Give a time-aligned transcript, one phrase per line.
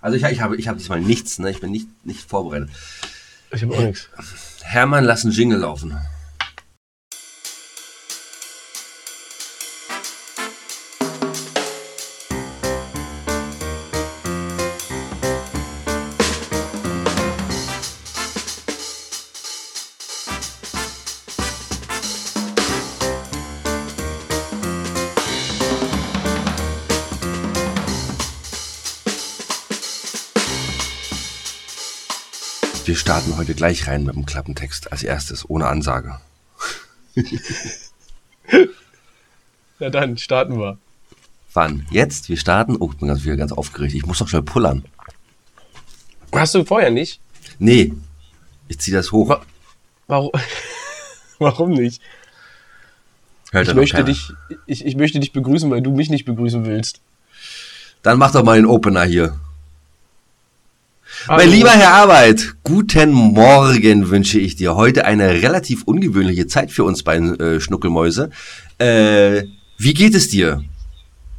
[0.00, 1.50] Also ich, ich habe, ich habe diesmal nichts, ne?
[1.50, 2.70] Ich bin nicht, nicht vorbereitet.
[3.52, 4.08] Ich habe auch nichts.
[4.62, 5.96] Hermann, lass einen Jingle laufen.
[33.18, 36.20] Starten heute gleich rein mit dem Klappentext als erstes, ohne Ansage.
[39.80, 40.78] Na dann, starten wir.
[41.52, 41.84] Wann?
[41.90, 42.28] Jetzt?
[42.28, 42.76] Wir starten?
[42.78, 43.94] Oh, ich bin ganz, wieder ganz aufgeregt.
[43.94, 44.84] Ich muss doch schnell pullern.
[46.32, 47.20] Hast du vorher nicht?
[47.58, 47.92] Nee,
[48.68, 49.28] ich zieh das hoch.
[49.30, 49.42] Wa-
[50.06, 50.30] Warum?
[51.40, 52.00] Warum nicht?
[53.50, 54.06] Hört Ich möchte, keiner.
[54.06, 54.32] dich,
[54.66, 57.00] ich, ich möchte dich begrüßen, weil du mich nicht begrüßen willst.
[58.02, 59.40] Dann mach doch mal den Opener hier.
[61.26, 61.42] Hallo.
[61.42, 64.76] Mein lieber Herr Arbeit, guten Morgen wünsche ich dir.
[64.76, 68.30] Heute eine relativ ungewöhnliche Zeit für uns beiden äh, Schnuckelmäuse.
[68.78, 69.42] Äh,
[69.78, 70.62] wie geht es dir?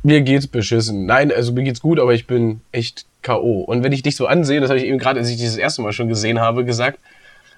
[0.03, 1.05] Mir geht's beschissen.
[1.05, 3.61] Nein, also mir geht's gut, aber ich bin echt K.O.
[3.61, 5.81] Und wenn ich dich so ansehe, das habe ich eben gerade, als ich dieses erste
[5.81, 6.99] Mal schon gesehen habe, gesagt,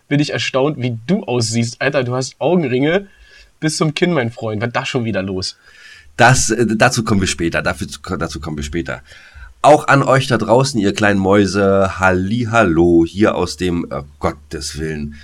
[0.08, 1.82] bin ich erstaunt, wie du aussiehst.
[1.82, 3.08] Alter, du hast Augenringe
[3.60, 4.62] bis zum Kinn, mein Freund.
[4.62, 5.58] Was ist da schon wieder los?
[6.18, 7.62] Das, äh, dazu kommen wir später.
[7.62, 7.88] Dafür,
[8.18, 9.02] dazu kommen wir später.
[9.64, 14.80] Auch an euch da draußen, ihr kleinen Mäuse, Halli, hallo, hier aus dem, äh, Gottes
[14.80, 15.16] Willen,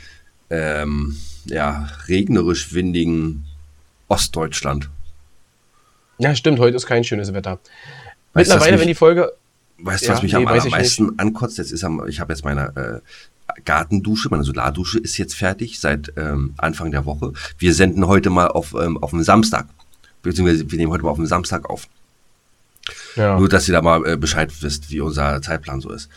[0.51, 3.45] ähm, ja, regnerisch windigen
[4.09, 4.89] Ostdeutschland.
[6.19, 7.59] Ja, stimmt, heute ist kein schönes Wetter.
[8.33, 9.31] Weißt Mittlerweile, mich- wenn die Folge.
[9.79, 11.57] Weißt du, Ja, was mich nee, am allermeisten ankotzt?
[11.59, 13.01] Jetzt ist am, ich habe jetzt meine
[13.55, 17.33] äh, Gartendusche, meine Solardusche ist jetzt fertig seit ähm, Anfang der Woche.
[17.59, 19.67] Wir senden heute mal auf, ähm, auf dem Samstag.
[20.23, 21.87] Beziehungsweise wir nehmen heute mal auf dem Samstag auf.
[23.17, 23.37] Ja.
[23.37, 26.09] Nur, dass ihr da mal äh, Bescheid wisst, wie unser Zeitplan so ist.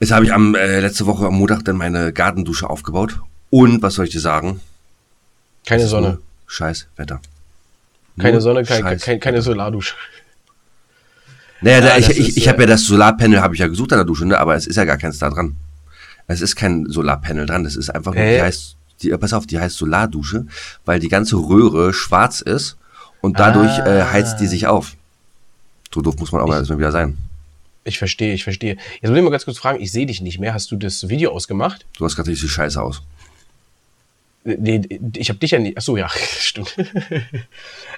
[0.00, 3.20] Jetzt habe ich am äh, letzte Woche am Montag dann meine Gartendusche aufgebaut.
[3.50, 4.60] Und was soll ich dir sagen?
[5.66, 6.18] Keine Es Sonne.
[6.46, 7.20] Scheiß Wetter.
[8.18, 9.44] Keine Sonne, kein, scheiß kein, keine Wetter.
[9.44, 9.94] Solardusche.
[11.60, 13.60] Naja, da, Ja, ich, das ich, ist, ich habe äh, ja das Solarpanel, habe ich
[13.60, 14.38] ja gesucht an der Dusche, ne?
[14.38, 15.56] aber es ist ja gar keins da dran.
[16.26, 19.46] Es ist kein Solarpanel dran, das ist einfach nur, die heißt, die, äh, pass auf,
[19.46, 20.46] die heißt Solardusche,
[20.84, 22.76] weil die ganze Röhre schwarz ist
[23.20, 23.86] und dadurch Ah.
[23.86, 24.96] äh, heizt die sich auf.
[25.94, 27.16] So doof muss man mal erstmal wieder sein.
[27.84, 28.76] Ich verstehe, ich verstehe.
[29.00, 30.52] Jetzt muss ich mal ganz kurz fragen, ich sehe dich nicht mehr.
[30.52, 31.86] Hast du das Video ausgemacht?
[31.96, 33.02] Du hast gerade richtig scheiße aus.
[34.42, 34.82] Nee,
[35.16, 35.78] ich habe dich ja nicht.
[35.78, 36.10] Achso, ja,
[36.40, 36.74] stimmt.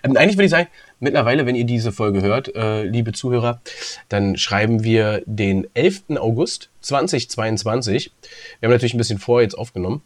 [0.02, 0.68] ähm, eigentlich würde ich sagen,
[1.00, 3.62] mittlerweile, wenn ihr diese Folge hört, äh, liebe Zuhörer,
[4.10, 6.18] dann schreiben wir den 11.
[6.18, 8.12] August 2022.
[8.60, 10.02] Wir haben natürlich ein bisschen vor jetzt aufgenommen.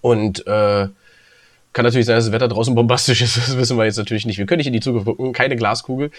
[0.00, 0.88] Und äh,
[1.72, 3.36] kann natürlich sein, dass das Wetter draußen bombastisch ist.
[3.48, 4.38] Das wissen wir jetzt natürlich nicht.
[4.38, 6.10] Wir können nicht in die Zukunft gucken, keine Glaskugel.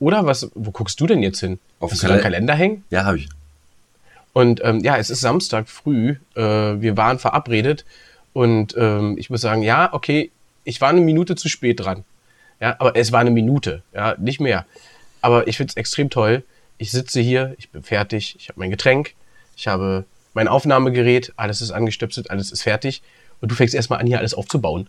[0.00, 1.58] Oder was, wo guckst du denn jetzt hin?
[1.80, 2.84] Auf Hast den du da einen Kal- Kalender hängen?
[2.90, 3.28] Ja, habe ich.
[4.32, 6.16] Und ähm, ja, es ist Samstag früh.
[6.36, 7.84] Äh, wir waren verabredet.
[8.32, 10.30] Und ähm, ich muss sagen, ja, okay,
[10.64, 12.04] ich war eine Minute zu spät dran.
[12.60, 14.66] Ja, aber es war eine Minute, ja, nicht mehr.
[15.20, 16.42] Aber ich finde es extrem toll.
[16.76, 19.14] Ich sitze hier, ich bin fertig, ich habe mein Getränk,
[19.56, 20.04] ich habe
[20.34, 23.02] mein Aufnahmegerät, alles ist angestöpselt, alles ist fertig.
[23.40, 24.88] Und du fängst erstmal an, hier alles aufzubauen.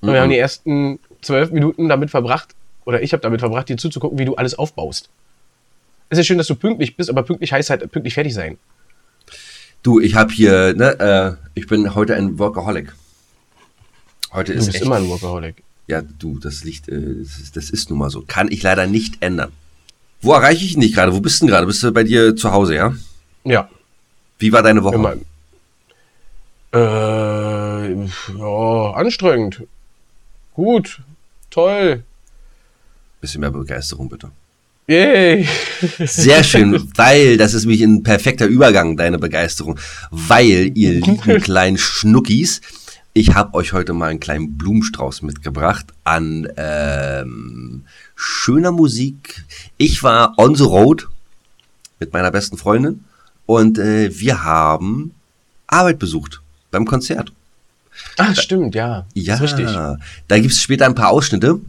[0.00, 2.54] Und wir haben die ersten zwölf Minuten damit verbracht,
[2.90, 5.08] oder ich habe damit verbracht, dir zuzugucken, wie du alles aufbaust.
[6.08, 8.58] Es ist schön, dass du pünktlich bist, aber pünktlich heißt halt pünktlich fertig sein.
[9.84, 12.92] Du, ich habe hier, ne, äh, ich bin heute ein Workaholic.
[14.32, 15.62] Heute Du ist bist echt, immer ein Workaholic.
[15.86, 18.24] ja, du, das liegt, äh, das, ist, das ist nun mal so.
[18.26, 19.52] Kann ich leider nicht ändern.
[20.20, 21.14] Wo erreiche ich dich gerade?
[21.14, 21.66] Wo bist du denn gerade?
[21.68, 22.92] Bist du bei dir zu Hause, ja?
[23.44, 23.68] Ja.
[24.40, 24.96] Wie war deine Woche?
[24.96, 25.14] Immer.
[26.74, 28.04] Äh,
[28.36, 29.62] ja, anstrengend.
[30.54, 31.00] Gut.
[31.50, 32.02] Toll.
[33.20, 34.30] Bisschen mehr Begeisterung, bitte.
[34.86, 35.46] Yay.
[36.00, 39.78] Sehr schön, weil das ist mich ein perfekter Übergang, deine Begeisterung.
[40.10, 42.60] Weil, ihr lieben kleinen Schnuckis,
[43.12, 49.44] ich habe euch heute mal einen kleinen Blumenstrauß mitgebracht an ähm, schöner Musik.
[49.76, 51.08] Ich war on the road
[51.98, 53.04] mit meiner besten Freundin
[53.46, 55.12] und äh, wir haben
[55.66, 56.40] Arbeit besucht
[56.70, 57.32] beim Konzert.
[58.16, 59.06] Ah, stimmt, ja.
[59.14, 59.66] Ja, Ist richtig.
[59.66, 61.60] da gibt es später ein paar Ausschnitte.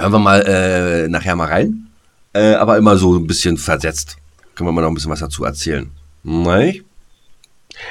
[0.00, 1.88] Hören wir mal äh, nachher mal rein.
[2.32, 4.16] Äh, aber immer so ein bisschen versetzt.
[4.54, 5.90] Können wir mal noch ein bisschen was dazu erzählen.
[6.22, 6.82] Nein?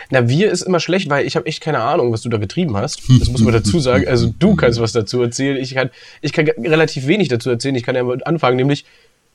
[0.10, 2.76] Na, wir ist immer schlecht, weil ich habe echt keine Ahnung, was du da getrieben
[2.76, 3.02] hast.
[3.20, 4.08] Das muss man dazu sagen.
[4.08, 5.58] Also du kannst was dazu erzählen.
[5.58, 5.90] Ich kann,
[6.22, 7.76] ich kann relativ wenig dazu erzählen.
[7.76, 8.86] Ich kann ja mal anfangen, nämlich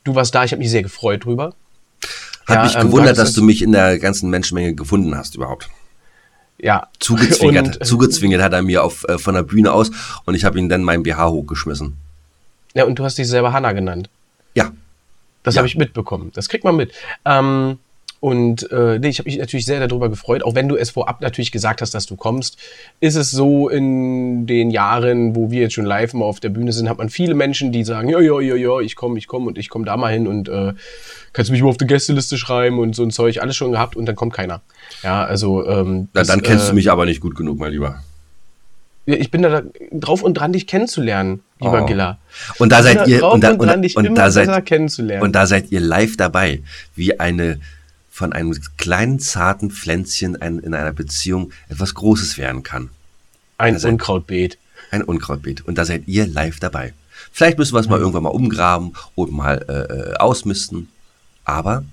[0.04, 0.44] du warst da.
[0.44, 1.54] Ich habe mich sehr gefreut drüber.
[2.46, 5.68] Hat Ja, mich ähm, gewundert, dass du mich in der ganzen Menschenmenge gefunden hast überhaupt.
[6.58, 6.88] Ja.
[7.00, 9.90] Zugezwingert, Und, zugezwingert hat er mir auf, äh, von der Bühne aus
[10.26, 11.96] und ich habe ihm dann meinen BH hochgeschmissen.
[12.74, 14.08] Ja, und du hast dich selber Hanna genannt.
[14.54, 14.72] Ja,
[15.42, 15.58] Das ja.
[15.58, 16.30] habe ich mitbekommen.
[16.34, 16.92] Das kriegt man mit.
[17.24, 17.78] Ähm,
[18.22, 21.22] und äh, nee, ich habe mich natürlich sehr darüber gefreut, auch wenn du es vorab
[21.22, 22.56] natürlich gesagt hast, dass du kommst.
[23.00, 26.72] Ist es so in den Jahren, wo wir jetzt schon live mal auf der Bühne
[26.72, 29.48] sind, hat man viele Menschen, die sagen, ja, ja, ja, ja, ich komme, ich komme
[29.48, 30.72] und ich komme da mal hin und äh,
[31.32, 33.96] kannst du mich mal auf die Gästeliste schreiben und so ein Zeug, alles schon gehabt
[33.96, 34.60] und dann kommt keiner.
[35.02, 38.04] Ja, also ähm, Na, dann kennst äh, du mich aber nicht gut genug, mein Lieber.
[39.04, 41.86] Ich bin da drauf und dran, dich kennenzulernen, lieber oh.
[41.86, 42.18] Giller.
[42.58, 45.22] Und da seid ihr und da, und, und, und da seid, kennenzulernen.
[45.24, 46.62] Und da seid ihr live dabei,
[46.94, 47.58] wie eine
[48.10, 52.90] von einem kleinen, zarten Pflänzchen ein, in einer Beziehung etwas Großes werden kann.
[53.58, 54.58] Ein seid, Unkrautbeet.
[54.90, 55.62] Ein Unkrautbeet.
[55.62, 56.92] Und da seid ihr live dabei.
[57.32, 58.02] Vielleicht müssen wir es mal mhm.
[58.02, 60.88] irgendwann mal umgraben und mal äh, äh, ausmisten.
[61.44, 61.84] Aber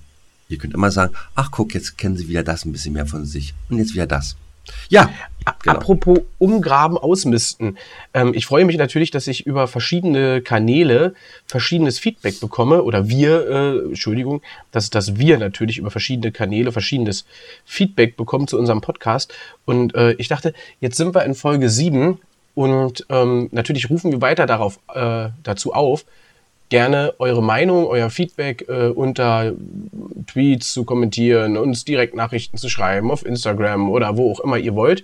[0.50, 3.26] ihr könnt immer sagen, ach guck, jetzt kennen sie wieder das ein bisschen mehr von
[3.26, 3.54] sich.
[3.70, 4.36] Und jetzt wieder das.
[4.90, 5.10] Ja.
[5.64, 5.76] Genau.
[5.76, 7.78] Apropos umgraben, ausmisten.
[8.14, 11.14] Ähm, ich freue mich natürlich, dass ich über verschiedene Kanäle
[11.48, 17.26] verschiedenes Feedback bekomme oder wir, äh, Entschuldigung, dass, dass wir natürlich über verschiedene Kanäle verschiedenes
[17.66, 19.34] Feedback bekommen zu unserem Podcast.
[19.66, 22.20] Und äh, ich dachte, jetzt sind wir in Folge 7
[22.54, 26.06] und ähm, natürlich rufen wir weiter darauf, äh, dazu auf,
[26.70, 29.54] gerne eure Meinung, euer Feedback äh, unter
[30.28, 34.76] Tweets zu kommentieren, uns direkt Nachrichten zu schreiben auf Instagram oder wo auch immer ihr
[34.76, 35.04] wollt.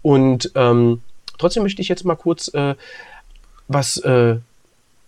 [0.00, 1.02] Und ähm,
[1.38, 2.74] trotzdem möchte ich jetzt mal kurz äh,
[3.68, 4.36] was äh,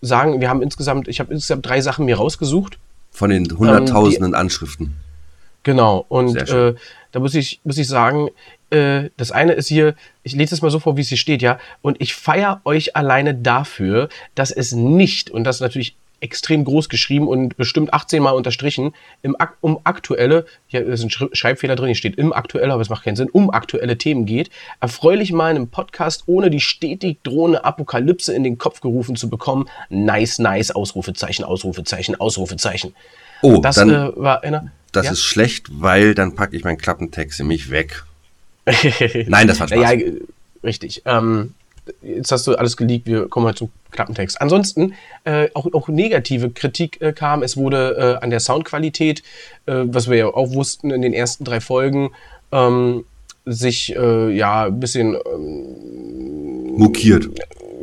[0.03, 0.41] sagen.
[0.41, 2.79] Wir haben insgesamt, ich habe insgesamt drei Sachen mir rausgesucht.
[3.11, 4.97] Von den hunderttausenden ähm, Anschriften.
[5.65, 6.75] Genau, und äh,
[7.11, 8.29] da muss ich, muss ich sagen,
[8.71, 11.43] äh, das eine ist hier, ich lese es mal so vor, wie es hier steht,
[11.43, 16.65] ja, und ich feiere euch alleine dafür, dass es nicht, und das ist natürlich extrem
[16.65, 21.89] groß geschrieben und bestimmt 18 Mal unterstrichen, im, um aktuelle, hier ist ein Schreibfehler drin,
[21.89, 24.51] hier steht im aktuelle, aber es macht keinen Sinn, um aktuelle Themen geht,
[24.81, 29.29] erfreulich mal in einem Podcast ohne die stetig drohende Apokalypse in den Kopf gerufen zu
[29.29, 29.69] bekommen.
[29.91, 32.95] Nice, nice, Ausrufezeichen, Ausrufezeichen, Ausrufezeichen.
[33.43, 34.71] Oh, das dann, äh, war einer.
[34.97, 35.13] Das ja?
[35.13, 38.05] ist schlecht, weil dann packe ich meinen Klappentext nämlich weg.
[39.27, 39.81] Nein, das war Spaß.
[39.81, 39.93] Ja,
[40.63, 41.03] richtig.
[41.05, 41.55] Ähm,
[42.03, 44.41] jetzt hast du alles geleakt, wir kommen mal zum Klappentext.
[44.41, 44.95] Ansonsten
[45.25, 47.43] äh, auch, auch negative Kritik äh, kam.
[47.43, 49.23] Es wurde äh, an der Soundqualität,
[49.67, 52.11] äh, was wir ja auch wussten in den ersten drei Folgen,
[52.53, 53.05] ähm,
[53.47, 57.29] sich äh, ja ein bisschen ähm, mokiert.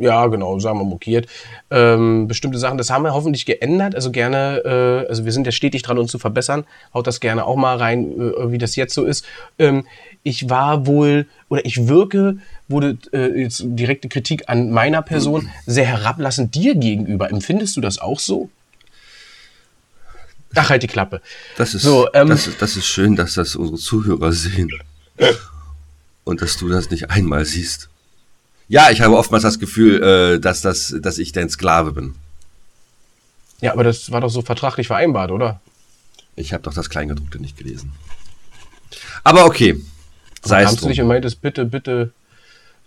[0.02, 1.28] Ja, genau, sagen wir mokiert.
[1.70, 3.94] Ähm, bestimmte Sachen, das haben wir hoffentlich geändert.
[3.94, 6.64] Also gerne, äh, also wir sind ja stetig dran, uns zu verbessern.
[6.92, 9.24] Haut das gerne auch mal rein, äh, wie das jetzt so ist.
[9.60, 9.86] Ähm,
[10.24, 15.84] ich war wohl oder ich wirke, wurde äh, jetzt direkte Kritik an meiner Person sehr
[15.84, 17.30] herablassend dir gegenüber.
[17.30, 18.50] Empfindest du das auch so?
[20.56, 21.20] Ach, halt die Klappe.
[21.56, 24.68] Das ist, so, ähm, das, das ist schön, dass das unsere Zuhörer sehen.
[26.24, 27.88] Und dass du das nicht einmal siehst.
[28.72, 32.14] Ja, ich habe oftmals das Gefühl, äh, dass, das, dass ich dein Sklave bin.
[33.60, 35.60] Ja, aber das war doch so vertraglich vereinbart, oder?
[36.36, 37.92] Ich habe doch das Kleingedruckte nicht gelesen.
[39.24, 39.78] Aber okay.
[40.42, 42.12] Sei es du nicht und meintest, bitte, bitte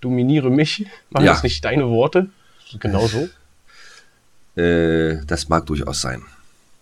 [0.02, 0.88] dominiere mich?
[1.12, 1.34] Waren ja.
[1.34, 2.30] das nicht deine Worte?
[2.80, 3.30] Genau so?
[4.60, 6.24] Äh, das mag durchaus sein.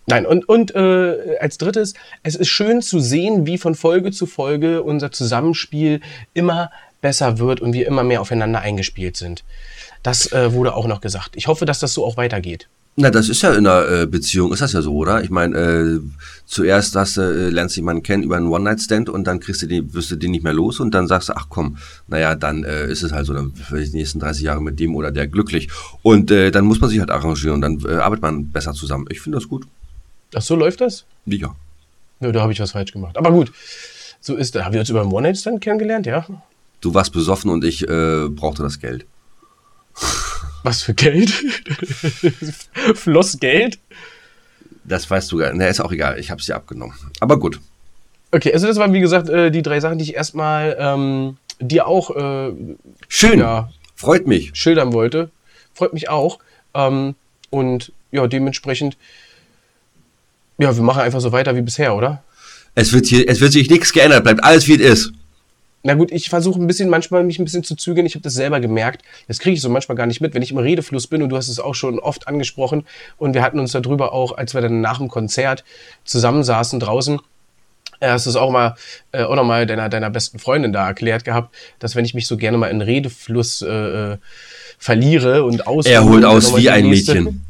[0.06, 1.92] Nein, und, und äh, als drittes,
[2.22, 6.00] es ist schön zu sehen, wie von Folge zu Folge unser Zusammenspiel
[6.32, 6.70] immer
[7.04, 9.44] besser wird und wir immer mehr aufeinander eingespielt sind.
[10.02, 11.32] Das äh, wurde auch noch gesagt.
[11.34, 12.66] Ich hoffe, dass das so auch weitergeht.
[12.96, 15.22] Na, das ist ja in einer äh, Beziehung, ist das ja so, oder?
[15.22, 16.00] Ich meine, äh,
[16.46, 19.92] zuerst hast, äh, lernst du jemanden kennen über einen One-Night-Stand und dann kriegst du den,
[19.92, 21.76] wirst du den nicht mehr los und dann sagst du, ach komm,
[22.08, 24.80] naja, dann äh, ist es halt so, dann werde ich die nächsten 30 Jahre mit
[24.80, 25.68] dem oder der glücklich.
[26.00, 29.06] Und äh, dann muss man sich halt arrangieren und dann äh, arbeitet man besser zusammen.
[29.10, 29.66] Ich finde das gut.
[30.34, 31.04] Ach, so läuft das?
[31.26, 31.54] Ja.
[32.20, 33.18] Nö, da habe ich was falsch gemacht.
[33.18, 33.52] Aber gut,
[34.20, 34.64] so ist das.
[34.64, 36.26] Haben wir uns über einen One-Night-Stand kennengelernt, ja?
[36.80, 39.06] Du warst besoffen und ich äh, brauchte das Geld.
[40.62, 41.30] Was für Geld?
[42.94, 43.78] Floss Geld?
[44.84, 45.66] Das weißt du gar nicht.
[45.66, 46.18] ist auch egal.
[46.18, 46.94] Ich habe es dir abgenommen.
[47.20, 47.60] Aber gut.
[48.32, 51.86] Okay, also das waren wie gesagt äh, die drei Sachen, die ich erstmal ähm, dir
[51.86, 52.52] auch äh,
[53.08, 53.38] schön.
[53.38, 54.50] Ja, Freut mich.
[54.54, 55.30] Schildern wollte.
[55.72, 56.38] Freut mich auch.
[56.74, 57.14] Ähm,
[57.50, 58.96] und ja, dementsprechend,
[60.58, 62.22] ja, wir machen einfach so weiter wie bisher, oder?
[62.74, 65.12] Es wird hier, es wird sich nichts geändert, bleibt alles wie es ist.
[65.86, 68.06] Na gut, ich versuche ein bisschen, manchmal mich ein bisschen zu zügeln.
[68.06, 69.02] Ich habe das selber gemerkt.
[69.28, 71.36] Das kriege ich so manchmal gar nicht mit, wenn ich im Redefluss bin und du
[71.36, 72.86] hast es auch schon oft angesprochen.
[73.18, 75.62] Und wir hatten uns darüber auch, als wir dann nach dem Konzert
[76.04, 77.20] zusammensaßen draußen,
[78.00, 78.76] äh, hast du es auch mal
[79.12, 82.38] äh, auch nochmal deiner, deiner besten Freundin da erklärt gehabt, dass wenn ich mich so
[82.38, 84.16] gerne mal in Redefluss äh, äh
[84.78, 85.86] verliere und aus.
[85.86, 87.44] Er holt aus wie ein Mädchen.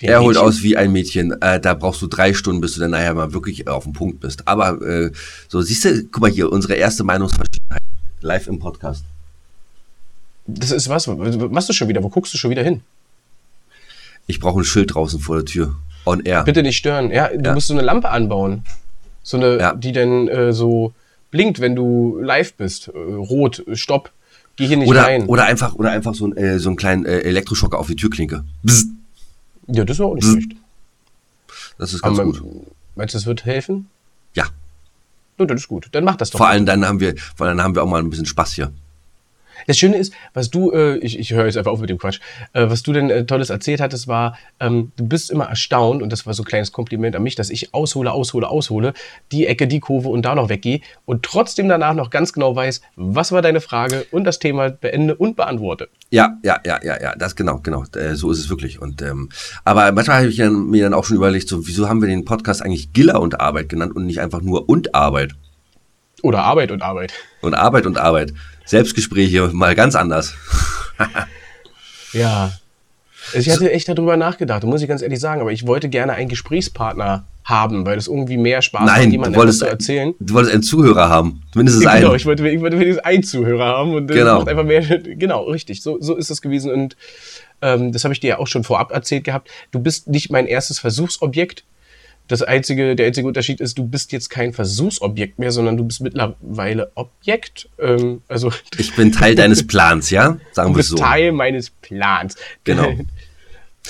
[0.00, 1.40] Wie er holt aus wie ein Mädchen.
[1.42, 4.20] Äh, da brauchst du drei Stunden, bis du dann nachher mal wirklich auf dem Punkt
[4.20, 4.48] bist.
[4.48, 5.10] Aber äh,
[5.48, 7.82] so, siehst du, guck mal hier, unsere erste Meinungsverschiedenheit
[8.22, 9.04] live im Podcast.
[10.46, 11.06] Das ist was?
[11.06, 12.02] Was machst du schon wieder?
[12.02, 12.80] Wo guckst du schon wieder hin?
[14.26, 15.76] Ich brauche ein Schild draußen vor der Tür.
[16.06, 16.44] On air.
[16.44, 17.10] Bitte nicht stören.
[17.10, 17.54] Ja, du Ja.
[17.54, 18.64] musst so eine Lampe anbauen.
[19.22, 19.74] So eine, Ja.
[19.74, 20.94] die dann äh, so
[21.30, 22.88] blinkt, wenn du live bist.
[22.88, 24.10] Äh, rot, äh, stopp,
[24.56, 25.26] geh hier nicht Oder, rein.
[25.26, 28.44] oder einfach, oder einfach so, ein, äh, so einen kleinen äh, Elektroschocker auf die Türklinke.
[28.62, 28.86] Bzz.
[29.72, 30.32] Ja, das war auch nicht Hm.
[30.40, 30.56] schlecht.
[31.78, 32.42] Das ist ganz Aber, gut.
[32.96, 33.88] Meinst du, das wird helfen?
[34.34, 34.46] Ja.
[35.38, 35.88] Ja, das ist gut.
[35.92, 36.38] Dann mach das doch.
[36.38, 38.52] Vor allem dann haben wir, vor allem dann haben wir auch mal ein bisschen Spaß
[38.52, 38.72] hier.
[39.66, 42.20] Das Schöne ist, was du, äh, ich, ich höre jetzt einfach auf mit dem Quatsch,
[42.52, 46.10] äh, was du denn äh, Tolles erzählt hattest, war, ähm, du bist immer erstaunt, und
[46.10, 48.92] das war so ein kleines Kompliment an mich, dass ich aushole, aushole, aushole,
[49.32, 52.80] die Ecke, die Kurve und da noch weggehe und trotzdem danach noch ganz genau weiß,
[52.96, 55.88] was war deine Frage und das Thema beende und beantworte.
[56.10, 57.84] Ja, ja, ja, ja, ja, das genau, genau.
[57.96, 58.80] Äh, so ist es wirklich.
[58.80, 59.28] Und ähm,
[59.64, 62.24] aber manchmal habe ich dann, mir dann auch schon überlegt, so wieso haben wir den
[62.24, 65.32] Podcast eigentlich Giller und Arbeit genannt und nicht einfach nur und Arbeit
[66.22, 67.12] Oder Arbeit und Arbeit.
[67.42, 68.32] und Arbeit und Arbeit.
[68.70, 70.34] Selbstgespräche mal ganz anders.
[72.12, 72.52] Ja.
[73.34, 76.28] Ich hatte echt darüber nachgedacht, muss ich ganz ehrlich sagen, aber ich wollte gerne einen
[76.28, 80.14] Gesprächspartner haben, weil das irgendwie mehr Spaß macht, Nein, du jemandem wolltest, zu erzählen.
[80.18, 82.00] du wolltest einen Zuhörer haben, mindestens Ja, einen.
[82.02, 84.38] genau, ich wollte, ich wollte wenigstens einen Zuhörer haben und das Genau.
[84.38, 84.80] macht einfach mehr.
[84.82, 85.82] Genau, richtig.
[85.82, 86.72] So, so ist es gewesen.
[86.72, 86.96] Und
[87.62, 89.48] ähm, das habe ich dir ja auch schon vorab erzählt gehabt.
[89.70, 91.62] Du bist nicht mein erstes Versuchsobjekt.
[92.30, 96.00] Das einzige, der einzige Unterschied ist, du bist jetzt kein Versuchsobjekt mehr, sondern du bist
[96.00, 97.68] mittlerweile Objekt.
[97.76, 100.36] Ähm, also Ich bin Teil deines Plans, ja?
[100.52, 100.94] Sagen wir so.
[100.94, 102.36] Teil meines Plans.
[102.64, 102.94] Genau.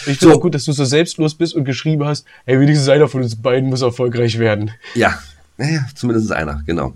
[0.07, 0.33] Ich finde So.
[0.35, 3.35] auch gut, dass du so selbstlos bist und geschrieben hast, hey, wenigstens einer von uns
[3.35, 4.71] beiden muss erfolgreich werden.
[4.95, 5.19] Ja.
[5.59, 6.95] Naja, zumindest einer, genau.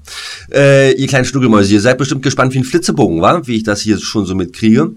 [0.51, 3.47] Äh, ihr kleinen Schnuckelmäuse, ihr seid bestimmt gespannt wie ein Flitzebogen, wa?
[3.47, 4.93] Wie ich das hier schon so mitkriege.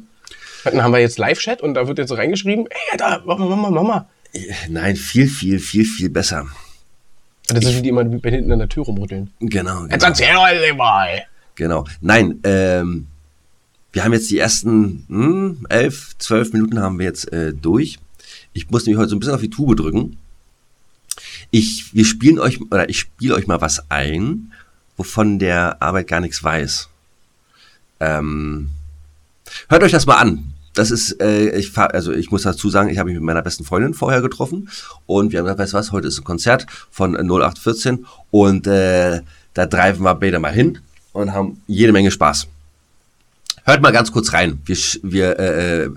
[0.63, 4.05] Dann haben wir jetzt Live-Chat und da wird jetzt reingeschrieben, ey, da, mach mal, mach
[4.69, 6.47] Nein, viel, viel, viel, viel besser.
[7.47, 9.31] Das sind die, die immer bei hinten an der Tür rumrütteln.
[9.39, 10.07] Genau, Jetzt genau.
[10.07, 11.25] erzähl doch mal.
[11.55, 11.85] genau.
[12.01, 13.07] Nein, ähm,
[13.93, 17.99] wir haben jetzt die ersten hm, elf, zwölf Minuten haben wir jetzt äh, durch.
[18.53, 20.17] Ich muss nämlich heute so ein bisschen auf die Tube drücken.
[21.51, 24.51] Ich, wir spielen euch, oder ich spiele euch mal was ein,
[24.97, 26.89] wovon der Arbeit gar nichts weiß.
[27.99, 28.69] Ähm,
[29.69, 30.53] hört euch das mal an.
[30.77, 33.41] Das ist, äh, ich fahr, also ich muss dazu sagen, ich habe mich mit meiner
[33.41, 34.69] besten Freundin vorher getroffen
[35.05, 38.67] und wir haben gesagt, weißt du was, heute ist ein Konzert von äh, 0814 und
[38.67, 39.21] äh,
[39.53, 40.79] da driven wir beide mal hin
[41.13, 42.47] und haben jede Menge Spaß.
[43.63, 44.61] Hört mal ganz kurz rein.
[44.65, 45.89] Wir, wir äh, äh,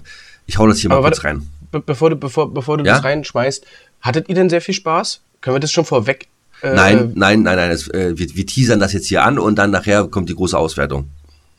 [0.47, 1.49] ich hau das hier mal Aber kurz warte, rein.
[1.71, 2.95] Be bevor du, bevor, bevor du Ja?
[2.95, 3.65] das reinschmeißt,
[4.01, 5.21] hattet ihr denn sehr viel Spaß?
[5.41, 6.27] Können wir das schon vorweg?
[6.63, 7.71] äh, Nein, nein, nein, nein.
[7.71, 10.57] Es, äh, wir, wir teasern das jetzt hier an und dann nachher kommt die große
[10.59, 11.09] Auswertung.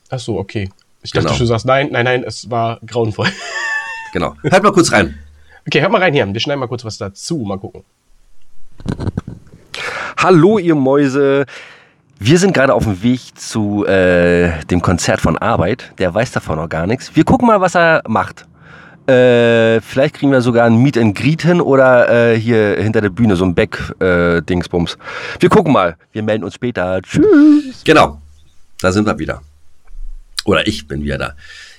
[0.10, 0.70] Ach so, okay.
[1.04, 1.38] Ich dachte, Genau.
[1.40, 3.28] du sagst nein, nein, nein, es war grauenvoll.
[4.14, 4.36] Genau.
[4.44, 5.18] Hört mal kurz rein.
[5.66, 6.28] Okay, hört mal rein hier.
[6.34, 7.38] Wir schneiden mal kurz was dazu.
[7.38, 7.86] Mal gucken.
[10.18, 11.46] Hallo ihr Mäuse.
[12.20, 15.94] Wir sind gerade auf dem Weg zu äh, dem Konzert von Arbeit.
[15.98, 17.16] Der weiß davon noch gar nichts.
[17.16, 18.46] Wir gucken mal, was er macht.
[19.08, 23.10] Äh, vielleicht kriegen wir sogar ein Meet and Greet hin oder äh, hier hinter der
[23.10, 24.98] Bühne so ein Back-Dingsbums.
[25.40, 25.96] wir gucken mal.
[26.12, 27.02] Wir melden uns später.
[27.02, 27.82] Tschüss.
[27.86, 28.20] Genau.
[28.82, 29.42] Da sind wir wieder.
[30.46, 31.36] Oder ich bin wieder da.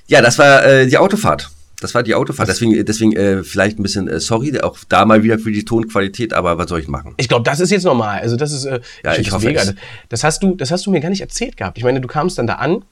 [0.07, 1.51] Ja, das war äh, die Autofahrt.
[1.81, 2.49] Das war die Autofahrt.
[2.49, 6.33] Deswegen, deswegen äh, vielleicht ein bisschen äh, sorry, auch da mal wieder für die Tonqualität,
[6.33, 7.15] aber was soll ich machen?
[7.17, 8.21] Ich glaube, das ist jetzt normal.
[8.21, 9.65] Also das ist, äh, Ja, ich das hoffe mega.
[10.09, 11.79] Das hast du, das hast du mir gar nicht erzählt gehabt.
[11.79, 12.85] Ich meine, du kamst dann da an,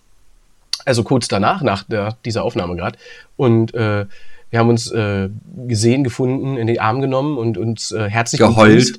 [0.85, 2.99] also kurz danach, nach der, dieser Aufnahme gerade,
[3.37, 4.07] und äh,
[4.51, 5.29] wir haben uns äh,
[5.69, 8.99] gesehen, gefunden, in den Arm genommen und uns äh, herzlich Geheult.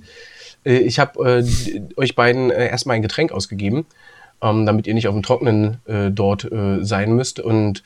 [0.63, 3.85] Äh, ich habe äh, euch beiden äh, erstmal ein Getränk ausgegeben,
[4.41, 7.39] ähm, damit ihr nicht auf dem Trockenen äh, dort äh, sein müsst.
[7.39, 7.83] Und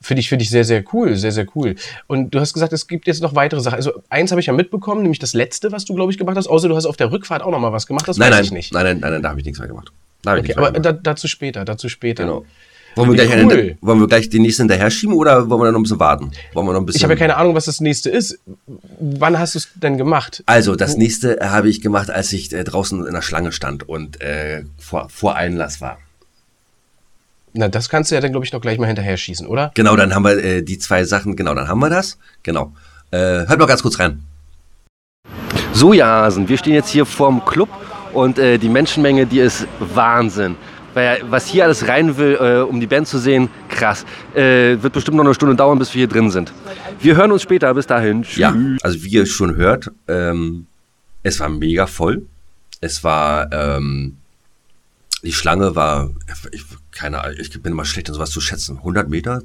[0.00, 1.76] finde ich, finde ich sehr, sehr cool, sehr, sehr cool.
[2.06, 3.76] Und du hast gesagt, es gibt jetzt noch weitere Sachen.
[3.76, 6.48] Also eins habe ich ja mitbekommen, nämlich das letzte, was du, glaube ich, gemacht hast.
[6.48, 8.06] Außer du hast auf der Rückfahrt auch noch mal was gemacht.
[8.08, 8.72] Das Nein, weiß nein, ich nicht.
[8.74, 9.92] nein, nein, nein, nein, da habe ich nichts mehr gemacht.
[10.22, 12.24] Da Okay, aber da, dazu später, dazu später.
[12.24, 12.44] Genau.
[12.94, 13.52] Wollen wir, gleich cool.
[13.52, 16.00] einen, wollen wir gleich den nächsten hinterher schieben oder wollen wir da noch ein bisschen
[16.00, 16.30] warten?
[16.52, 18.38] Wollen wir noch ein bisschen Ich habe ja keine Ahnung, was das nächste ist.
[19.00, 20.42] Wann hast du es denn gemacht?
[20.46, 24.20] Also, das nächste habe ich gemacht, als ich äh, draußen in der Schlange stand und
[24.20, 25.98] äh, vor, vor Einlass war.
[27.54, 29.72] Na, das kannst du ja dann, glaube ich, noch gleich mal hinterher schießen, oder?
[29.74, 32.18] Genau, dann haben wir äh, die zwei Sachen, genau, dann haben wir das.
[32.42, 32.72] Genau.
[33.10, 34.22] Äh, hört mal ganz kurz rein.
[35.74, 37.68] So, ihr Hasen, wir stehen jetzt hier vorm Club
[38.12, 40.56] und äh, die Menschenmenge, die ist Wahnsinn.
[40.94, 44.04] Weil was hier alles rein will, äh, um die Band zu sehen, krass.
[44.34, 46.52] Äh, wird bestimmt noch eine Stunde dauern, bis wir hier drin sind.
[47.00, 47.72] Wir hören uns später.
[47.74, 48.22] Bis dahin.
[48.22, 48.36] Tschüss.
[48.36, 50.66] Ja, also wie ihr schon hört, ähm,
[51.22, 52.22] es war mega voll.
[52.80, 54.16] Es war, ähm,
[55.22, 56.10] die Schlange war,
[56.50, 58.78] ich, keine Ahnung, ich bin immer schlecht, an sowas zu schätzen.
[58.78, 59.40] 100 Meter,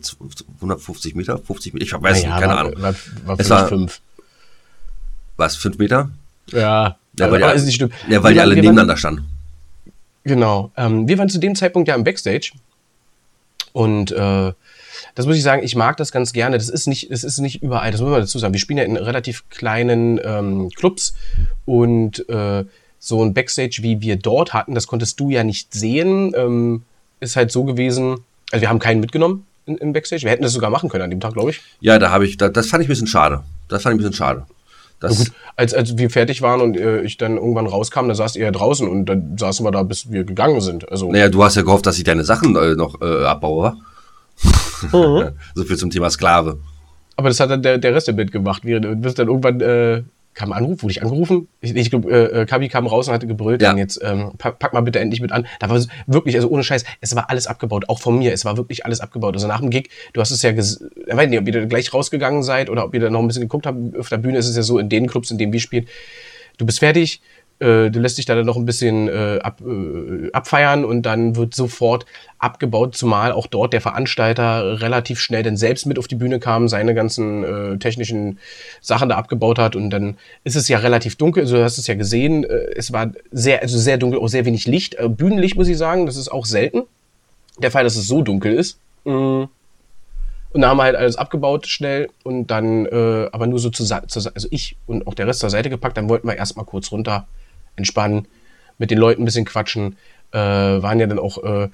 [0.60, 2.74] 150 Meter, 50 Meter, ich weiß nicht, keine war, Ahnung.
[2.78, 4.02] War, war Es war- fünf.
[5.38, 6.10] Was, 5 Meter?
[6.52, 7.92] Ja, Ja, aber, weil, die, ist nicht schlimm.
[8.10, 9.26] ja, weil die Wir alle waren- nebeneinander Waren, standen.
[10.28, 10.72] Genau.
[10.78, 12.52] Ähm, wir waren zu dem Zeitpunkt ja im Backstage.
[13.74, 14.54] Und äh,
[15.16, 16.58] das muss ich sagen, ich mag das ganz gerne.
[16.58, 18.54] Das ist nicht, das ist nicht überall, das muss man dazu sagen.
[18.54, 21.16] Wir spielen ja in relativ kleinen ähm, Clubs
[21.66, 22.66] und äh,
[23.00, 26.84] so ein Backstage, wie wir dort hatten, das konntest du ja nicht sehen, ähm,
[27.20, 28.18] ist halt so gewesen,
[28.52, 30.24] also wir haben keinen mitgenommen im Backstage.
[30.24, 31.62] Wir hätten das sogar machen können an dem Tag, glaube ich.
[31.80, 33.44] Ja, da habe ich, da, das fand ich ein bisschen schade.
[33.68, 34.46] Das fand ich ein bisschen schade.
[35.00, 38.36] Das gut, als, als wir fertig waren und äh, ich dann irgendwann rauskam, da saßt
[38.36, 40.90] ihr ja draußen und dann saßen wir da, bis wir gegangen sind.
[40.92, 43.76] Also, naja, du hast ja gehofft, dass ich deine Sachen äh, noch äh, abbaue.
[44.92, 45.30] Mhm.
[45.56, 46.58] so viel zum Thema Sklave.
[47.16, 48.64] Aber das hat dann der, der Rest der Band gemacht.
[48.64, 50.04] Wir, du bist dann irgendwann äh,
[50.38, 51.48] kam Anruf, wurde ich angerufen?
[51.62, 53.76] Ich, ich glaube, äh, Kabi kam raus und hatte gebrüllt, ja.
[53.76, 55.48] jetzt ähm, pack, pack, mal bitte endlich mit an.
[55.60, 58.56] Da war wirklich, also ohne Scheiß, es war alles abgebaut, auch von mir, es war
[58.56, 59.34] wirklich alles abgebaut.
[59.34, 61.92] Also nach dem Gig, du hast es ja, ich weiß nicht, ob ihr da gleich
[61.92, 64.48] rausgegangen seid oder ob ihr da noch ein bisschen geguckt habt, auf der Bühne ist
[64.48, 65.88] es ja so, in den Clubs, in denen wir spielen,
[66.60, 67.20] du bist fertig,
[67.60, 71.36] äh, du lässt dich da dann noch ein bisschen äh, ab, äh, abfeiern und dann
[71.36, 72.06] wird sofort
[72.40, 76.68] abgebaut, zumal auch dort der Veranstalter relativ schnell dann selbst mit auf die Bühne kam,
[76.68, 78.40] seine ganzen äh, technischen
[78.82, 81.88] Sachen da abgebaut hat und dann ist es ja relativ dunkel, also du hast es
[81.88, 85.56] ja gesehen, äh, es war sehr, also sehr dunkel, auch sehr wenig Licht, äh, Bühnenlicht
[85.56, 86.84] muss ich sagen, das ist auch selten
[87.60, 88.78] der Fall, dass es so dunkel ist.
[89.06, 89.46] Mm.
[90.54, 93.84] Und da haben wir halt alles abgebaut schnell und dann äh, aber nur so zu,
[93.84, 95.98] zu, also ich und auch der Rest zur Seite gepackt.
[95.98, 97.28] Dann wollten wir erstmal kurz runter,
[97.78, 98.28] entspannen,
[98.78, 99.98] mit den Leuten ein bisschen quatschen.
[100.32, 101.70] Äh, waren ja dann auch äh,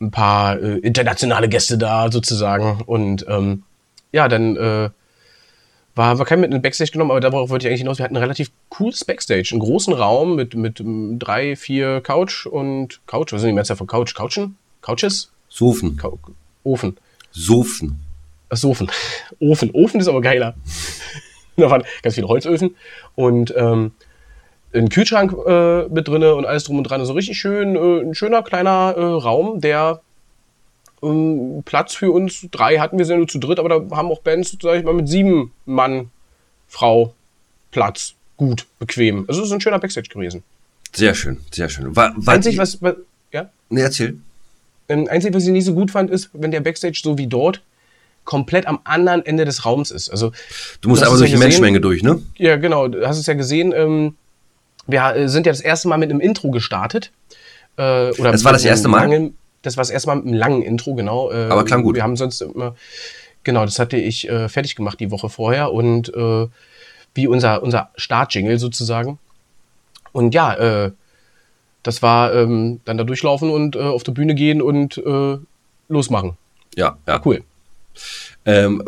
[0.00, 2.82] ein paar äh, internationale Gäste da sozusagen.
[2.82, 3.62] Und ähm,
[4.12, 4.90] ja, dann äh,
[5.94, 7.98] war, war kein mit in den Backstage genommen, aber darauf wollte ich eigentlich hinaus.
[7.98, 10.80] Wir hatten ein relativ cooles Backstage, einen großen Raum mit, mit
[11.18, 14.14] drei, vier Couch und Couch, was sind die Mehrzahl von Couch?
[14.14, 14.56] Couchen?
[14.80, 15.30] Couches?
[15.48, 15.96] Sofen.
[15.96, 16.12] Ka
[16.62, 16.96] Ofen.
[17.32, 18.00] Sofen.
[18.48, 18.90] Ach, Sofen.
[19.40, 19.70] Ofen.
[19.72, 20.54] Ofen ist aber geiler.
[21.56, 22.76] da waren ganz viele Holzöfen
[23.14, 23.92] und ähm,
[24.72, 27.00] einen Kühlschrank äh, mit drinne und alles drum und dran.
[27.00, 30.00] Also richtig schön, äh, ein schöner kleiner äh, Raum, der
[31.02, 34.20] ähm, Platz für uns drei hatten wir sind nur zu dritt, aber da haben auch
[34.20, 36.10] Bands, sag ich mal, mit sieben Mann,
[36.68, 37.14] Frau
[37.70, 38.14] Platz.
[38.36, 39.24] Gut, bequem.
[39.28, 40.42] Also es ist ein schöner Backstage gewesen.
[40.94, 41.94] Sehr schön, sehr schön.
[41.96, 42.94] War, war Einzig, was, was,
[43.32, 43.50] ja?
[43.68, 44.18] Nee, erzähl.
[44.88, 47.62] Ähm, einzig, was ich nicht so gut fand, ist, wenn der Backstage so wie dort
[48.24, 50.10] komplett am anderen Ende des Raums ist.
[50.10, 50.32] Also
[50.80, 52.22] du musst aber durch die Menschenmenge durch, ne?
[52.36, 52.88] Ja, genau.
[52.88, 53.72] Du hast es ja gesehen.
[53.74, 54.16] Ähm,
[54.88, 57.12] wir äh, sind ja das erste Mal mit einem Intro gestartet.
[57.76, 59.02] Äh, oder das war das erste Mal?
[59.02, 61.30] Langen, das war das erste Mal mit einem langen Intro, genau.
[61.30, 61.94] Äh, Aber klang gut.
[61.94, 62.74] Wir haben sonst immer,
[63.44, 66.46] genau, das hatte ich äh, fertig gemacht die Woche vorher und äh,
[67.14, 69.18] wie unser, unser Startjingle sozusagen.
[70.12, 70.92] Und ja, äh,
[71.82, 75.38] das war ähm, dann da durchlaufen und äh, auf der Bühne gehen und äh,
[75.88, 76.36] losmachen.
[76.74, 77.20] Ja, ja.
[77.24, 77.42] Cool.
[78.44, 78.82] Ähm,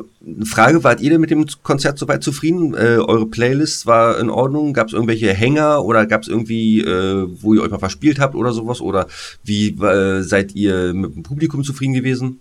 [0.44, 2.75] Frage, wart ihr denn mit dem Konzert soweit zufrieden?
[2.75, 4.73] Äh, eure Playlist war in Ordnung?
[4.73, 8.35] Gab es irgendwelche Hänger oder gab es irgendwie, äh, wo ihr euch mal verspielt habt
[8.35, 8.81] oder sowas?
[8.81, 9.07] Oder
[9.44, 12.40] wie äh, seid ihr mit dem Publikum zufrieden gewesen?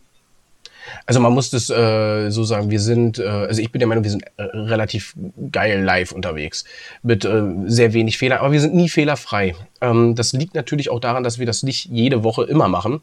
[1.05, 4.03] Also man muss das äh, so sagen, wir sind, äh, also ich bin der Meinung,
[4.03, 5.15] wir sind äh, relativ
[5.51, 6.65] geil live unterwegs
[7.03, 9.55] mit äh, sehr wenig Fehler, aber wir sind nie fehlerfrei.
[9.81, 13.01] Ähm, das liegt natürlich auch daran, dass wir das nicht jede Woche immer machen.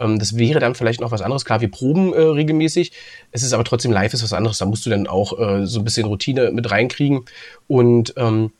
[0.00, 1.44] Ähm, das wäre dann vielleicht noch was anderes.
[1.44, 2.92] Klar, wir proben äh, regelmäßig.
[3.30, 4.58] Es ist aber trotzdem live ist was anderes.
[4.58, 7.24] Da musst du dann auch äh, so ein bisschen Routine mit reinkriegen.
[7.68, 8.52] Und ähm,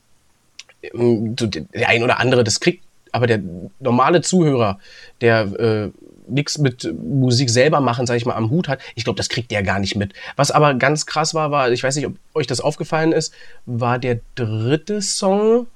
[0.94, 3.40] ähm der ein oder andere, das kriegt aber der
[3.78, 4.78] normale Zuhörer,
[5.20, 5.90] der äh,
[6.28, 9.50] nichts mit Musik selber machen, sag ich mal, am Hut hat, ich glaube, das kriegt
[9.50, 10.14] der gar nicht mit.
[10.36, 13.34] Was aber ganz krass war, war, ich weiß nicht, ob euch das aufgefallen ist,
[13.66, 15.66] war der dritte Song.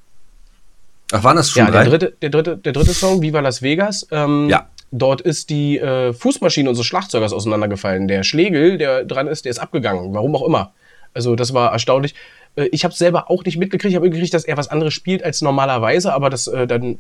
[1.13, 4.07] Ach, waren das schon ja, der dritte, der dritte, der dritte Song, Viva Las Vegas.
[4.11, 4.69] Ähm, ja.
[4.99, 8.09] Dort ist die äh, Fußmaschine unseres Schlagzeugers auseinandergefallen.
[8.09, 10.15] Der Schlegel, der dran ist, der ist abgegangen.
[10.15, 10.73] Warum auch immer.
[11.13, 12.15] Also das war erstaunlich.
[12.57, 13.91] Äh, ich habe selber auch nicht mitgekriegt.
[13.91, 16.99] Ich habe mitgekriegt, dass er was anderes spielt als normalerweise, aber das äh, dann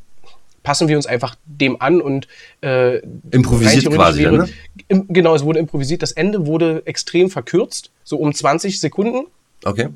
[0.62, 2.26] passen wir uns einfach dem an und
[2.60, 2.98] äh,
[3.30, 4.24] improvisiert quasi.
[4.24, 4.48] Wäre, ne?
[4.88, 6.02] im, genau, es wurde improvisiert.
[6.02, 9.26] Das Ende wurde extrem verkürzt, so um 20 Sekunden.
[9.64, 9.88] Okay.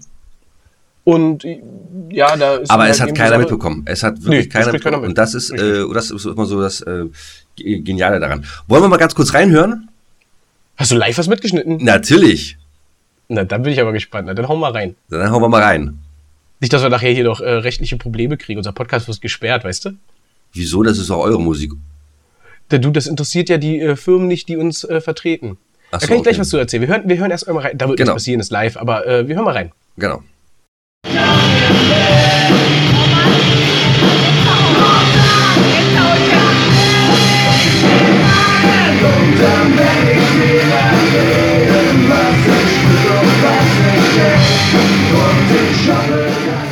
[1.02, 1.44] Und
[2.10, 2.70] ja, da ist.
[2.70, 3.82] Aber es hat keiner mitbekommen.
[3.86, 4.82] Es hat wirklich nee, keiner mitbekommen.
[4.82, 5.08] Keiner mit.
[5.08, 7.06] Und das ist, äh, das ist immer so das äh,
[7.60, 8.44] Geniale daran.
[8.66, 9.88] Wollen wir mal ganz kurz reinhören?
[10.76, 11.76] Hast du live was mitgeschnitten?
[11.84, 12.56] Natürlich.
[13.28, 14.26] Na, dann bin ich aber gespannt.
[14.26, 14.96] Na, dann hauen wir rein.
[15.08, 15.98] Dann hauen wir mal rein.
[16.60, 18.58] Nicht, dass wir nachher hier noch äh, rechtliche Probleme kriegen.
[18.58, 19.90] Unser Podcast wird gesperrt, weißt du?
[20.52, 20.82] Wieso?
[20.82, 21.72] Das ist auch eure Musik.
[22.70, 25.58] Der, du, das interessiert ja die äh, Firmen nicht, die uns äh, vertreten.
[25.90, 26.82] Ach da kann ich gleich was zu erzählen.
[26.82, 27.78] Wir hören, wir hören erst einmal rein.
[27.78, 28.12] Da wird genau.
[28.12, 29.72] nichts passieren, ist live, aber äh, wir hören mal rein.
[29.96, 30.22] Genau.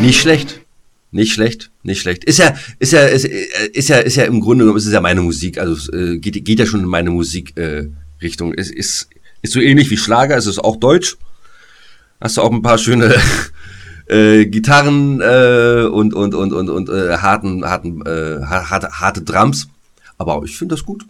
[0.01, 0.61] Nicht schlecht.
[1.11, 2.25] Nicht schlecht, nicht schlecht.
[2.25, 5.01] Ist ja, ist ja, ist, ist ja, ist ja im Grunde genommen, ist es ja
[5.01, 5.57] meine Musik.
[5.59, 8.53] Also äh, geht, geht ja schon in meine Musikrichtung.
[8.53, 9.09] Äh, es ist
[9.41, 11.17] Ist so ähnlich wie Schlager, es ist auch deutsch.
[12.21, 13.15] Hast du auch ein paar schöne
[14.09, 19.69] äh, Gitarren äh, und und und und und äh, harten harten äh, harte, harte Drums.
[20.19, 21.07] Aber ich finde das gut.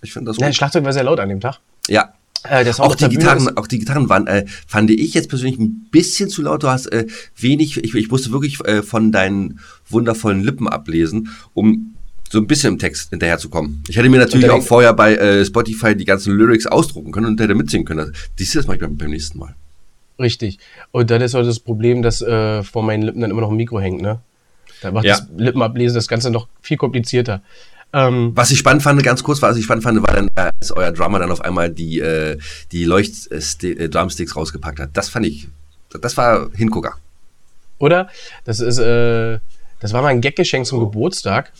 [0.00, 0.50] Ich finde das Ja, gut.
[0.50, 1.58] das Schlagzeug war sehr laut an dem Tag.
[1.88, 2.14] Ja.
[2.48, 5.86] Äh, Auch die Gitarren, ist- auch die Gitarren waren, äh, fand ich jetzt persönlich ein
[5.90, 6.62] bisschen zu laut.
[6.62, 11.94] Du hast äh, wenig, ich, ich musste wirklich äh, von deinen wundervollen Lippen ablesen, um
[12.30, 13.82] so ein bisschen im Text hinterherzukommen.
[13.88, 17.40] Ich hätte mir natürlich auch vorher bei äh, Spotify die ganzen Lyrics ausdrucken können und
[17.40, 18.12] hätte mitsingen können.
[18.38, 19.54] Dies das mache ich beim, beim nächsten Mal.
[20.18, 20.58] Richtig.
[20.92, 23.56] Und dann ist auch das Problem, dass äh, vor meinen Lippen dann immer noch ein
[23.56, 24.20] Mikro hängt, ne?
[24.80, 25.18] Da macht Ja.
[25.20, 27.42] das Lippenablesen das Ganze noch viel komplizierter.
[27.92, 30.72] Ähm, Was ich spannend fand, ganz kurz, was ich spannend fand, war dann, äh, als
[30.72, 32.38] euer Drummer dann auf einmal die, äh,
[32.72, 34.90] die Leucht-Drumsticks rausgepackt hat.
[34.94, 35.48] Das fand ich,
[36.00, 36.94] das war Hingucker.
[37.78, 38.08] oder?
[38.44, 39.38] Das ist, äh,
[39.80, 41.52] das war mal ein Gaggeschenk zum Geburtstag.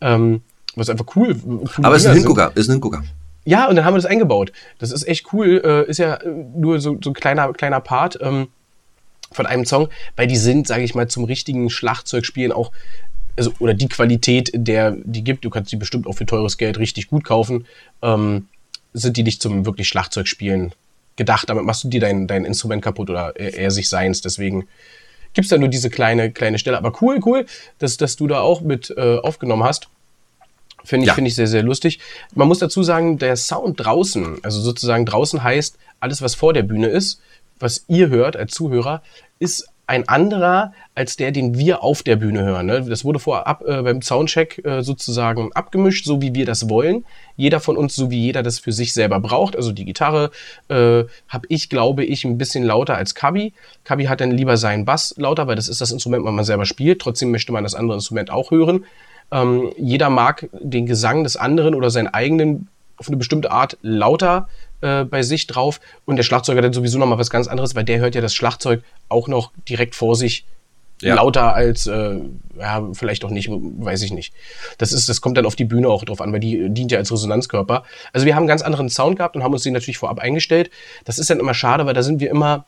[0.00, 0.42] Ähm,
[0.74, 1.36] was einfach cool.
[1.82, 2.22] Aber es ist ein sind.
[2.22, 3.04] Hingucker, ist ein Hingucker.
[3.44, 4.52] Ja, und dann haben wir das eingebaut.
[4.78, 5.62] Das ist echt cool.
[5.64, 8.48] Äh, ist ja äh, nur so, so ein kleiner, kleiner Part ähm,
[9.32, 12.72] von einem Song, weil die sind, sage ich mal, zum richtigen Schlagzeugspielen auch,
[13.36, 16.78] also, oder die Qualität, der die gibt, du kannst die bestimmt auch für teures Geld
[16.78, 17.66] richtig gut kaufen,
[18.02, 18.48] ähm,
[18.92, 20.72] sind die nicht zum wirklich Schlagzeugspielen
[21.16, 21.48] gedacht.
[21.50, 24.20] Damit machst du dir dein, dein Instrument kaputt oder er, er sich seins.
[24.20, 24.66] Deswegen
[25.34, 26.78] gibt's da nur diese kleine, kleine Stelle.
[26.78, 27.46] Aber cool, cool,
[27.78, 29.88] dass, dass du da auch mit äh, aufgenommen hast.
[30.84, 31.14] Finde ich, Ja.
[31.14, 31.98] finde ich sehr, sehr lustig.
[32.34, 36.62] Man muss dazu sagen, der Sound draußen, also sozusagen draußen heißt, alles, was vor der
[36.62, 37.20] Bühne ist,
[37.58, 39.02] was ihr hört als Zuhörer,
[39.38, 42.66] ist ein anderer als der, den wir auf der Bühne hören.
[42.66, 42.82] Ne?
[42.82, 47.04] Das wurde vorab äh, beim Soundcheck äh, sozusagen abgemischt, so wie wir das wollen.
[47.36, 49.54] Jeder von uns, so wie jeder das für sich selber braucht.
[49.54, 50.30] Also die Gitarre
[50.68, 53.52] äh, habe ich, glaube ich, ein bisschen lauter als Kabi.
[53.84, 56.66] Kabi hat dann lieber seinen Bass lauter, weil das ist das Instrument, was man selber
[56.66, 57.00] spielt.
[57.00, 58.84] Trotzdem möchte man das andere Instrument auch hören.
[59.30, 64.48] Ähm, jeder mag den Gesang des anderen oder seinen eigenen auf eine bestimmte Art lauter
[64.80, 65.80] äh, bei sich drauf.
[66.04, 68.82] Und der Schlagzeuger dann sowieso nochmal was ganz anderes, weil der hört ja das Schlagzeug
[69.08, 70.44] auch noch direkt vor sich
[71.02, 71.14] Ja.
[71.14, 72.16] lauter als, äh,
[72.58, 74.32] ja, vielleicht auch nicht, weiß ich nicht.
[74.78, 76.90] Das ist, das kommt dann auf die Bühne auch drauf an, weil die äh, dient
[76.90, 77.84] ja als Resonanzkörper.
[78.14, 80.70] Also wir haben einen ganz anderen Sound gehabt und haben uns den natürlich vorab eingestellt.
[81.04, 82.64] Das ist dann immer schade, weil da sind wir immer,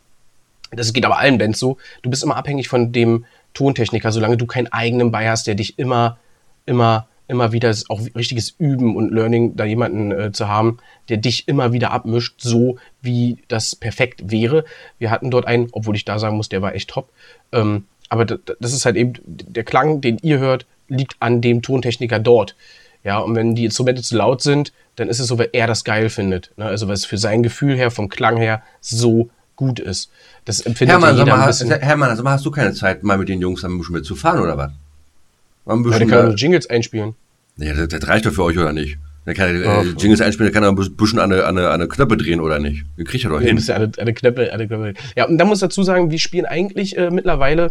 [0.71, 4.47] das geht aber allen Bands so, du bist immer abhängig von dem Tontechniker, solange du
[4.47, 6.19] keinen eigenen bei hast, der dich immer,
[6.67, 11.47] immer, immer wieder auch richtiges Üben und Learning, da jemanden äh, zu haben, der dich
[11.47, 14.65] immer wieder abmischt, so wie das perfekt wäre.
[14.99, 17.11] Wir hatten dort einen, obwohl ich da sagen muss, der war echt top.
[17.53, 22.19] Ähm, aber das ist halt eben, der Klang, den ihr hört, liegt an dem Tontechniker
[22.19, 22.57] dort.
[23.05, 25.85] Ja, und wenn die Instrumente zu laut sind, dann ist es so, weil er das
[25.85, 26.51] geil findet.
[26.57, 26.65] Ne?
[26.65, 30.11] Also, weil es für sein Gefühl her, vom Klang her, so gut ist.
[30.45, 31.87] Das empfindet Hermann, ja sag jeder mal.
[31.87, 34.57] Hermann, sag mal, hast du keine Zeit, mal mit den Jungs ein bisschen mitzufahren oder
[34.57, 34.73] was?
[35.69, 37.15] Ein Ja, der kann nur Jingles einspielen.
[37.57, 38.99] ja, das, das reicht doch für euch, oder nicht?
[39.27, 39.83] Der kann äh, Ja.
[39.83, 42.41] Jingles einspielen, der kann er ein bisschen an eine, an eine, an eine Knöpfe drehen,
[42.41, 42.85] oder nicht?
[42.97, 43.59] Den kriegt er doch Ja, hin.
[43.59, 44.95] ja eine, eine Knöpfe, eine Knöpfe.
[45.17, 47.71] Ja, und da muss ich dazu sagen, wir spielen eigentlich äh, mittlerweile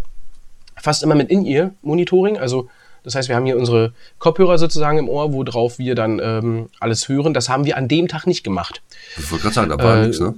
[0.80, 2.38] fast immer mit In-Ear-Monitoring.
[2.38, 2.70] Also,
[3.04, 7.08] das heißt, wir haben hier unsere Kopfhörer sozusagen im Ohr, worauf wir dann ähm, alles
[7.10, 7.34] hören.
[7.34, 8.82] Das haben wir an dem Tag nicht gemacht.
[9.18, 10.36] Ich wollte gerade sagen, da war Äh, nichts, ne?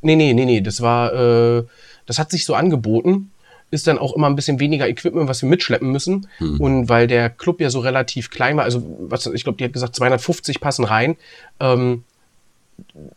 [0.00, 0.60] Nee, nee, nee, nee.
[0.62, 1.64] Das war, äh,
[2.06, 3.30] das hat sich so angeboten.
[3.72, 6.28] Ist dann auch immer ein bisschen weniger Equipment, was wir mitschleppen müssen.
[6.60, 9.72] Und weil der Club ja so relativ klein war, also was, ich glaube, die hat
[9.72, 11.16] gesagt, 250 passen rein.
[11.58, 12.04] Ähm,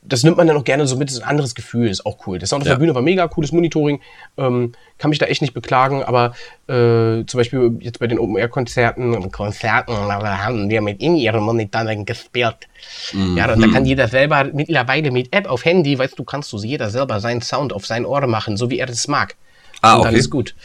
[0.02, 2.28] das nimmt man dann auch gerne so mit, das ist ein anderes Gefühl, ist auch
[2.28, 2.40] cool.
[2.40, 2.74] Der Sound auf Ja.
[2.76, 4.00] der Bühne war mega, cooles Monitoring,
[4.38, 6.34] ähm, kann mich da echt nicht beklagen, aber
[6.68, 12.68] äh, zum Beispiel jetzt bei den Open-Air-Konzerten, Konzerten, da haben wir mit In-Ear-Monitoring gespielt.
[13.36, 16.58] Ja, da, da kann jeder selber mittlerweile mit App auf Handy, weißt du, kannst du
[16.58, 19.36] jeder selber seinen Sound auf sein Ohr machen, so wie er das mag.
[19.82, 20.20] Ah, und dann okay.
[20.20, 20.56] ist gut.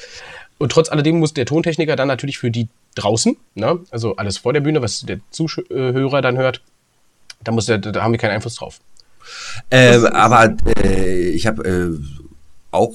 [0.59, 4.53] Und trotz alledem muss der Tontechniker dann natürlich für die draußen, ne, also alles vor
[4.53, 6.61] der Bühne, was der Zuhörer dann hört,
[7.42, 8.81] da, muss der, da haben wir keinen Einfluss drauf.
[9.70, 11.99] Ähm, aber äh, ich habe äh,
[12.70, 12.94] auch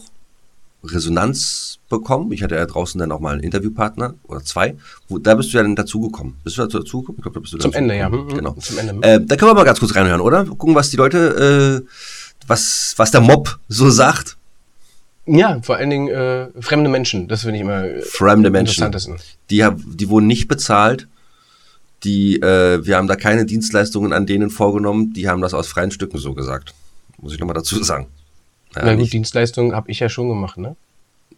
[0.84, 2.32] Resonanz bekommen.
[2.32, 4.76] Ich hatte ja draußen dann auch mal einen Interviewpartner oder zwei.
[5.08, 6.36] Wo, da bist du ja dann dazugekommen.
[6.44, 7.18] Bist du dazugekommen?
[7.18, 8.10] Ich glaube, da bist du Zum Ende, ja.
[8.10, 8.54] Genau.
[8.54, 9.08] zum Ende.
[9.08, 10.46] Äh, da können wir mal ganz kurz reinhören, oder?
[10.46, 11.88] Gucken, was die Leute, äh,
[12.48, 14.38] was, was der Mob so sagt.
[15.28, 18.92] Ja, vor allen Dingen äh, fremde Menschen, das finde ich immer äh, Fremde Menschen.
[19.50, 21.08] Die, die wurden nicht bezahlt.
[22.04, 25.14] Die, äh, wir haben da keine Dienstleistungen an denen vorgenommen.
[25.14, 26.74] Die haben das aus freien Stücken so gesagt.
[27.20, 28.06] Muss ich nochmal dazu sagen.
[28.76, 30.76] Ja, Na gut, nicht- Dienstleistung habe ich ja schon gemacht, ne?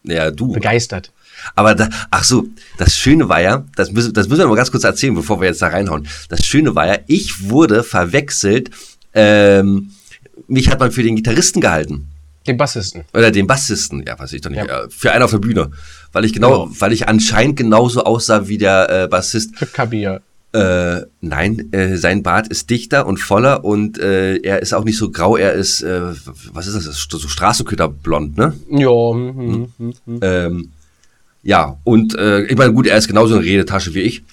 [0.03, 0.51] ja, du.
[0.51, 1.11] Begeistert.
[1.55, 2.45] Aber da, ach so,
[2.77, 5.47] das Schöne war ja, das müssen, das müssen wir mal ganz kurz erzählen, bevor wir
[5.47, 6.07] jetzt da reinhauen.
[6.29, 8.71] Das Schöne war ja, ich wurde verwechselt,
[9.13, 9.91] ähm,
[10.47, 12.07] mich hat man für den Gitarristen gehalten.
[12.47, 13.03] Den Bassisten.
[13.13, 14.83] Oder den Bassisten, ja, weiß ich doch nicht, Ja.
[14.85, 15.71] äh, für einen auf der Bühne.
[16.13, 16.75] Weil ich genau, Genau.
[16.79, 19.55] weil ich anscheinend genauso aussah wie der äh, Bassist.
[19.57, 20.19] Für Kabi, ja.
[20.53, 24.97] Äh, nein, äh, sein Bart ist dichter und voller und äh, er ist auch nicht
[24.97, 26.01] so grau, er ist, äh,
[26.53, 28.53] was ist das, so Straßenköterblond, ne?
[28.71, 28.89] Ja.
[28.89, 30.19] Hm, hm, hm, hm.
[30.21, 30.71] Ähm,
[31.43, 34.23] ja, und äh, ich meine, gut, er ist genauso eine Redetasche wie ich.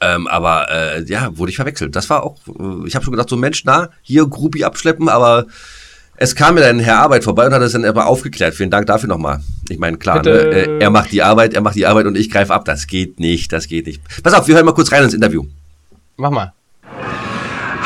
[0.00, 1.94] Ähm, aber äh, ja, wurde ich verwechselt.
[1.94, 5.46] Das war auch, äh, ich habe schon gedacht, so Mensch, na, hier Gruppi abschleppen, aber
[6.22, 8.54] es kam mir dann Herr Arbeit vorbei und hat es dann aber aufgeklärt.
[8.54, 9.40] Vielen Dank dafür nochmal.
[9.68, 12.30] Ich meine, klar, ne, äh, er macht die Arbeit, er macht die Arbeit und ich
[12.30, 12.64] greife ab.
[12.64, 14.00] Das geht nicht, das geht nicht.
[14.22, 15.44] Pass auf, wir hören mal kurz rein ins Interview.
[16.16, 16.52] Mach mal.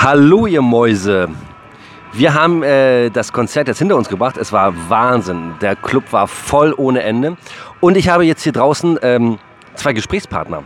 [0.02, 1.28] Hallo, ihr Mäuse.
[2.12, 4.36] Wir haben äh, das Konzert jetzt hinter uns gebracht.
[4.36, 5.54] Es war Wahnsinn.
[5.62, 7.38] Der Club war voll ohne Ende.
[7.80, 9.38] Und ich habe jetzt hier draußen ähm,
[9.76, 10.62] zwei Gesprächspartner.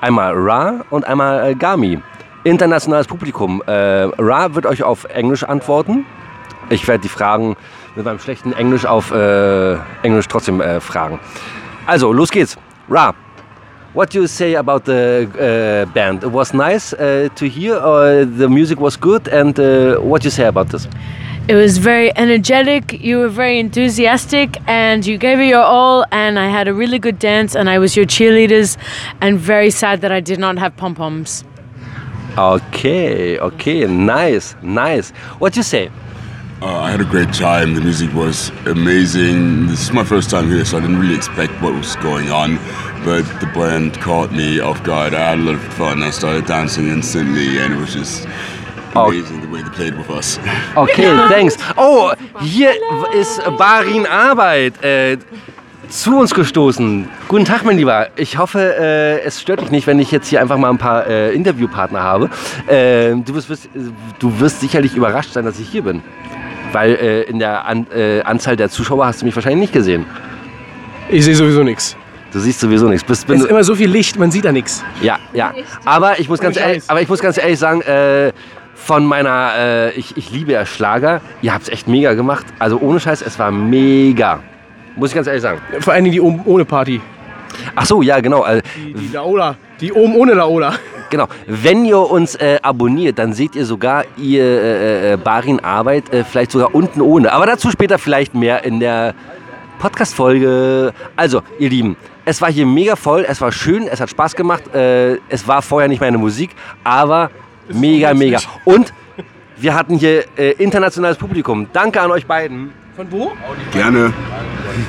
[0.00, 2.00] Einmal Ra und einmal äh, Gami.
[2.42, 3.62] Internationales Publikum.
[3.66, 3.72] Äh,
[4.18, 6.04] Ra wird euch auf Englisch antworten.
[6.70, 7.56] Ich werde die Fragen
[7.96, 11.20] mit meinem schlechten Englisch auf äh, Englisch trotzdem äh, fragen.
[11.86, 12.56] Also, los geht's.
[12.88, 13.14] Ra,
[13.94, 16.22] what do you say about the uh, band?
[16.22, 17.76] It was nice uh, to hear.
[17.76, 20.88] Uh, the music was good, and uh, what do you say about this?
[21.46, 23.00] It was very energetic.
[23.02, 26.06] You were very enthusiastic, and you gave it your all.
[26.10, 28.78] And I had a really good dance, and I was your cheerleaders.
[29.20, 31.44] And very sad that I did not have pom poms.
[32.36, 35.10] Okay, okay, nice, nice.
[35.38, 35.90] What do you say?
[36.64, 37.74] Uh, I had a great time.
[37.74, 39.66] The music was amazing.
[39.66, 42.56] This is my first time here, so I didn't really expect what was going on.
[43.04, 45.12] But the band caught me off guard.
[45.12, 46.02] I had a lot of fun.
[46.02, 48.26] I started dancing instantly, and it was just
[48.96, 49.08] Oh.
[49.10, 50.38] amazing the way they played with us.
[50.76, 51.56] Okay, thanks.
[51.76, 52.70] Oh, hier
[53.20, 55.18] ist Barin Arbeit äh,
[55.90, 57.08] zu uns gestoßen.
[57.28, 58.08] Guten Tag, mein Lieber.
[58.16, 61.06] Ich hoffe, äh, es stört dich nicht, wenn ich jetzt hier einfach mal ein paar
[61.08, 62.30] äh, Interviewpartner habe.
[62.68, 63.68] Äh, du, wirst, wirst-
[64.20, 66.00] du wirst sicherlich überrascht sein, dass ich hier bin.
[66.74, 70.04] Weil äh, in der An äh, Anzahl der Zuschauer hast du mich wahrscheinlich nicht gesehen.
[71.08, 71.96] Ich sehe sowieso nichts.
[72.32, 73.04] Du siehst sowieso nichts.
[73.04, 74.82] Bist, Es ist immer so viel Licht, man sieht da nichts.
[75.00, 75.54] Ja, ja.
[75.84, 78.32] Aber ich muss ganz, ehrlich, aber ich muss ganz ehrlich sagen, äh,
[78.74, 81.20] von meiner, äh, ich, ich liebe ja Schlager.
[81.42, 82.44] Ihr habt es echt mega gemacht.
[82.58, 84.40] Also ohne Scheiß, es war mega.
[84.96, 85.60] Muss ich ganz ehrlich sagen.
[85.78, 87.00] Vor allen Dingen die oben ohne Party.
[87.74, 88.44] Ach so, ja, genau.
[88.44, 89.56] Äh, Die, die Laola.
[89.80, 90.74] Die oben ohne Laola.
[91.10, 91.26] genau.
[91.46, 96.24] Wenn ihr uns äh, abonniert, dann seht ihr sogar ihr äh, äh, Barin Arbeit äh,
[96.24, 97.32] vielleicht sogar unten ohne.
[97.32, 99.14] Aber dazu später vielleicht mehr in der
[99.78, 100.92] Podcast-Folge.
[101.16, 104.74] Also, ihr Lieben, es war hier mega voll, es war schön, es hat Spaß gemacht.
[104.74, 106.50] Äh, es war vorher nicht meine Musik,
[106.84, 107.30] aber
[107.68, 108.36] mega, jetzt mega.
[108.38, 108.48] nicht.
[108.64, 108.92] Und
[109.56, 111.66] wir hatten hier äh, internationales Publikum.
[111.72, 112.72] Danke an euch beiden.
[112.96, 113.32] Von wo?
[113.72, 114.12] Gerne.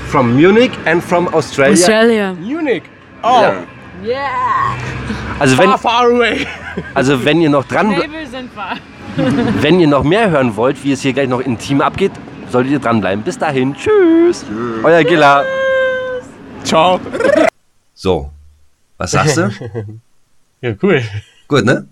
[0.10, 1.74] From Munich and from Australia.
[1.74, 2.34] Australia.
[2.34, 2.84] Munich.
[3.24, 3.54] Oh,
[4.04, 4.76] Ja.
[5.40, 6.46] Also wenn, far, far away.
[6.94, 7.96] also wenn ihr noch dran,
[9.62, 12.12] wenn ihr noch mehr hören wollt, wie es hier gleich noch intim abgeht,
[12.52, 13.24] solltet ihr dranbleiben.
[13.24, 14.46] Bis dahin, tschüss.
[14.84, 15.44] Euer Gilla.
[16.64, 17.00] Ciao.
[17.94, 18.32] So,
[18.98, 19.50] was sagst du?
[20.62, 21.04] Ja, cool.
[21.48, 21.86] Gut, ne?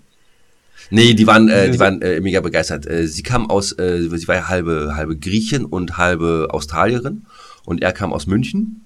[0.90, 2.86] Nee, die waren, äh, die waren äh, mega begeistert.
[2.86, 7.24] Äh, sie kam aus, äh, sie war ja halbe, halbe Griechin und halbe Australierin
[7.64, 8.84] und er kam aus München.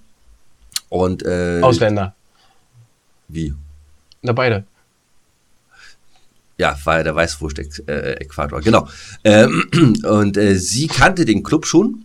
[0.88, 2.14] Und äh, Ausländer.
[3.28, 3.54] wie?
[4.22, 4.64] Na, beide.
[6.56, 8.88] Ja, war ja der Weißwurst-Äquator, genau.
[9.22, 9.64] Ähm,
[10.04, 12.04] und äh, sie kannte den Club schon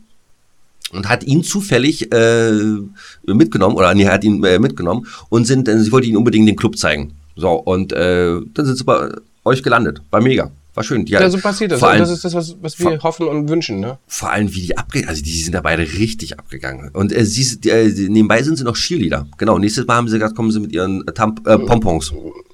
[0.91, 2.51] und hat ihn zufällig äh,
[3.25, 6.55] mitgenommen, oder nee, hat ihn äh, mitgenommen und sind, äh, sie wollte ihn unbedingt den
[6.55, 7.13] Club zeigen.
[7.35, 9.09] So, und äh, dann sind sie bei
[9.43, 10.01] euch gelandet.
[10.11, 10.51] War mega.
[10.75, 11.05] War schön.
[11.05, 11.79] Die, Ja, so passiert das.
[11.79, 13.79] Vor Und allem, das ist das, was, was wir vor- hoffen und wünschen.
[13.79, 13.97] Ne?
[14.07, 16.89] vor allem, wie die abgegangen also die sind da beide richtig abgegangen.
[16.93, 19.27] Und äh, sie, äh, nebenbei sind sie noch Cheerleader.
[19.37, 22.11] Genau, nächstes Mal haben sie gesagt, kommen sie mit ihren äh, Tamp äh, Pompons.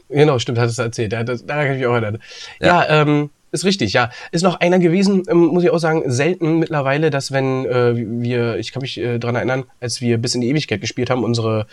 [0.10, 1.13] Genau, stimmt, hat es erzählt.
[1.13, 2.17] Ja, das, daran kann ich mich auch erinnern.
[2.60, 4.12] Ja, ähm, ist richtig, ja.
[4.32, 8.58] Ist noch einer gewesen, ähm, muss ich auch sagen, selten mittlerweile, dass wenn äh, wir,
[8.58, 11.67] ich kann mich äh, daran erinnern, als wir bis in die Ewigkeit gespielt haben, unsere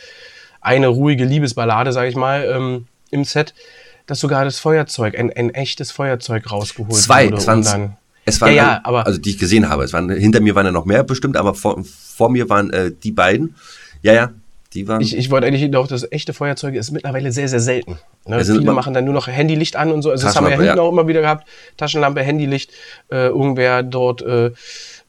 [0.60, 3.54] eine ruhige Liebesballade, sage ich mal, ähm, im Set,
[4.06, 7.36] dass sogar das Feuerzeug, ein, ein echtes Feuerzeug rausgeholt Zwei, wurde.
[7.38, 9.84] es waren, es waren Ja, ja, aber- also die ich gesehen habe.
[9.84, 12.92] Es waren, hinter mir waren ja noch mehr bestimmt, aber vor, vor mir waren äh,
[13.02, 13.54] die beiden.
[14.02, 14.30] Ja, ja,
[14.74, 15.00] die waren.
[15.00, 17.98] ich, ich wollte eigentlich noch, das echte Feuerzeug ist mittlerweile sehr, sehr selten.
[18.26, 18.44] Ne?
[18.44, 20.10] Viele immer- machen dann nur noch Handylicht an und so.
[20.10, 20.82] Also das haben wir ja hinten ja.
[20.82, 21.48] auch immer wieder gehabt.
[21.76, 22.70] Taschenlampe, Handylicht.
[23.10, 24.50] Äh, irgendwer dort äh,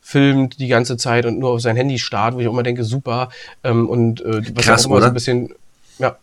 [0.01, 2.83] filmt die ganze Zeit und nur auf sein Handy starrt, wo ich auch immer denke,
[2.83, 3.29] super.
[3.63, 5.07] Ähm, und äh, was Krass, auch immer so oder?
[5.07, 5.53] ein bisschen,
[5.99, 6.17] ja,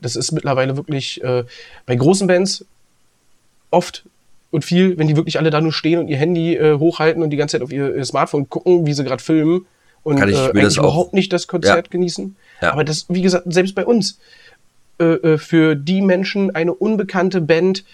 [0.00, 1.44] das ist mittlerweile wirklich äh,
[1.86, 2.64] bei großen Bands
[3.70, 4.04] oft
[4.50, 7.30] und viel, wenn die wirklich alle da nur stehen und ihr Handy äh, hochhalten und
[7.30, 9.66] die ganze Zeit auf ihr, ihr Smartphone gucken, wie sie gerade filmen
[10.02, 11.90] und Kann ich äh, eigentlich überhaupt nicht das Konzert Ja.
[11.90, 12.36] genießen.
[12.62, 12.72] Ja.
[12.72, 14.18] Aber das, wie gesagt, selbst bei uns,
[14.98, 17.84] äh, äh, für die Menschen eine unbekannte Band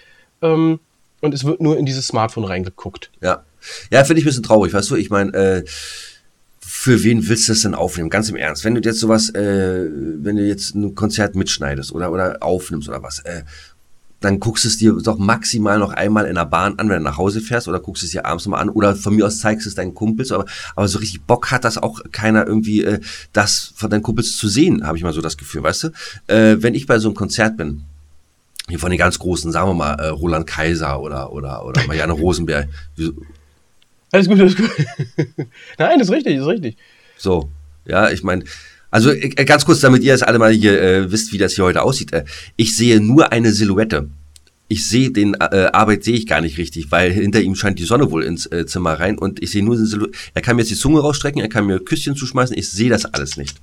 [0.41, 0.79] ähm,
[1.21, 3.11] und es wird nur in dieses Smartphone reingeguckt.
[3.21, 3.43] Ja,
[3.91, 4.95] ja finde ich ein bisschen traurig, weißt du?
[4.95, 5.63] Ich meine, äh,
[6.79, 8.11] für wen willst du das denn aufnehmen?
[8.11, 8.63] Ganz im Ernst.
[8.63, 13.01] Wenn du jetzt sowas, äh, wenn du jetzt ein Konzert mitschneidest oder, oder aufnimmst oder
[13.01, 13.41] was, äh,
[14.19, 17.03] dann guckst du es dir doch maximal noch einmal in der Bahn an, wenn du
[17.03, 19.65] nach Hause fährst, oder guckst es dir abends nochmal an, oder von mir aus zeigst
[19.65, 22.99] es deinen Kumpels, aber, aber so richtig Bock hat das auch keiner irgendwie, äh,
[23.33, 25.87] das von deinen Kumpels zu sehen, habe ich mal so das Gefühl, weißt du?
[26.27, 27.85] Äh, wenn ich bei so einem Konzert bin,
[28.69, 32.13] hier von den ganz großen, sagen wir mal, äh, Roland Kaiser oder, oder, oder Marianne
[32.13, 32.69] Rosenberg,
[34.11, 34.69] alles gut, alles gut.
[35.77, 36.77] Nein, ist richtig, ist richtig.
[37.17, 37.49] so,
[37.85, 38.43] ja, ich meine,
[38.89, 41.65] also äh, ganz kurz, damit ihr es alle mal hier äh, wisst, wie das hier
[41.65, 42.13] heute aussieht.
[42.13, 44.09] Äh, ich sehe nur eine Silhouette.
[44.69, 47.85] Ich sehe den äh, Arbeit sehe ich gar nicht richtig, weil hinter ihm scheint die
[47.85, 50.17] Sonne wohl ins äh, Zimmer rein und ich sehe nur eine Silhouette.
[50.33, 53.05] Er kann mir jetzt die Zunge rausstrecken, er kann mir Küsschen zuschmeißen, ich sehe das
[53.05, 53.57] alles nicht.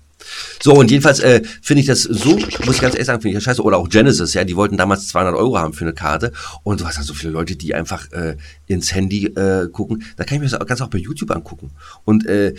[0.62, 3.34] So, und jedenfalls äh, finde ich das so, muss ich ganz ehrlich sagen, finde ich
[3.36, 3.62] das scheiße.
[3.62, 6.32] Oder auch Genesis, ja, die wollten damals 200 Euro haben für eine Karte.
[6.62, 10.04] Und du hast dann so viele Leute, die einfach äh, ins Handy äh, gucken.
[10.16, 11.70] Da kann ich mir das ganz auch bei YouTube angucken.
[12.04, 12.54] Und äh,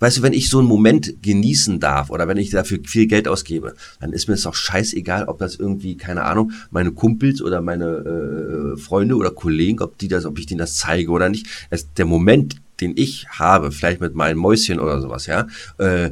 [0.00, 3.28] weißt du, wenn ich so einen Moment genießen darf oder wenn ich dafür viel Geld
[3.28, 7.60] ausgebe, dann ist mir es auch scheißegal, ob das irgendwie, keine Ahnung, meine Kumpels oder
[7.60, 11.46] meine äh, Freunde oder Kollegen, ob die das, ob ich denen das zeige oder nicht.
[11.68, 15.46] Es, der Moment, den ich habe, vielleicht mit meinem Mäuschen oder sowas, ja,
[15.78, 16.10] äh,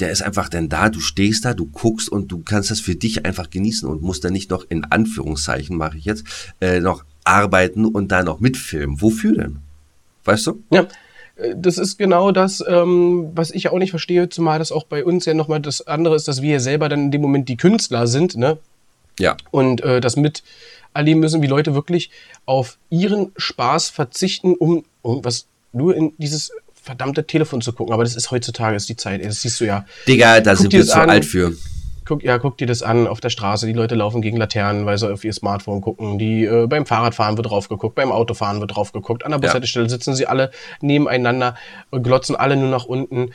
[0.00, 2.94] der ist einfach denn da, du stehst da, du guckst und du kannst das für
[2.94, 6.24] dich einfach genießen und musst dann nicht noch in Anführungszeichen, mache ich jetzt,
[6.60, 9.00] äh, noch arbeiten und da noch mitfilmen.
[9.00, 9.58] Wofür denn?
[10.24, 10.62] Weißt du?
[10.70, 10.86] Ja,
[11.36, 15.04] äh, das ist genau das, ähm, was ich auch nicht verstehe, zumal das auch bei
[15.04, 17.56] uns ja nochmal das andere ist, dass wir ja selber dann in dem Moment die
[17.56, 18.58] Künstler sind, ne?
[19.18, 19.36] Ja.
[19.50, 20.42] Und äh, das mit
[20.94, 22.10] erleben müssen, wie Leute wirklich
[22.46, 27.92] auf ihren Spaß verzichten, um irgendwas nur in dieses verdammte Telefon zu gucken.
[27.92, 29.24] Aber das ist heutzutage, ist die Zeit.
[29.24, 29.84] Das siehst du ja.
[30.08, 31.10] Digga, da Guck sind wir zu an.
[31.10, 31.52] alt für.
[32.06, 33.66] Guck, ja, guck dir das an auf der Straße.
[33.66, 36.18] Die Leute laufen gegen Laternen, weil sie auf ihr Smartphone gucken.
[36.18, 39.24] Die äh, beim Fahrradfahren wird drauf geguckt, beim Autofahren wird drauf geguckt.
[39.24, 41.54] An der Bushaltestelle sitzen sie alle nebeneinander,
[41.90, 43.30] und glotzen alle nur nach unten.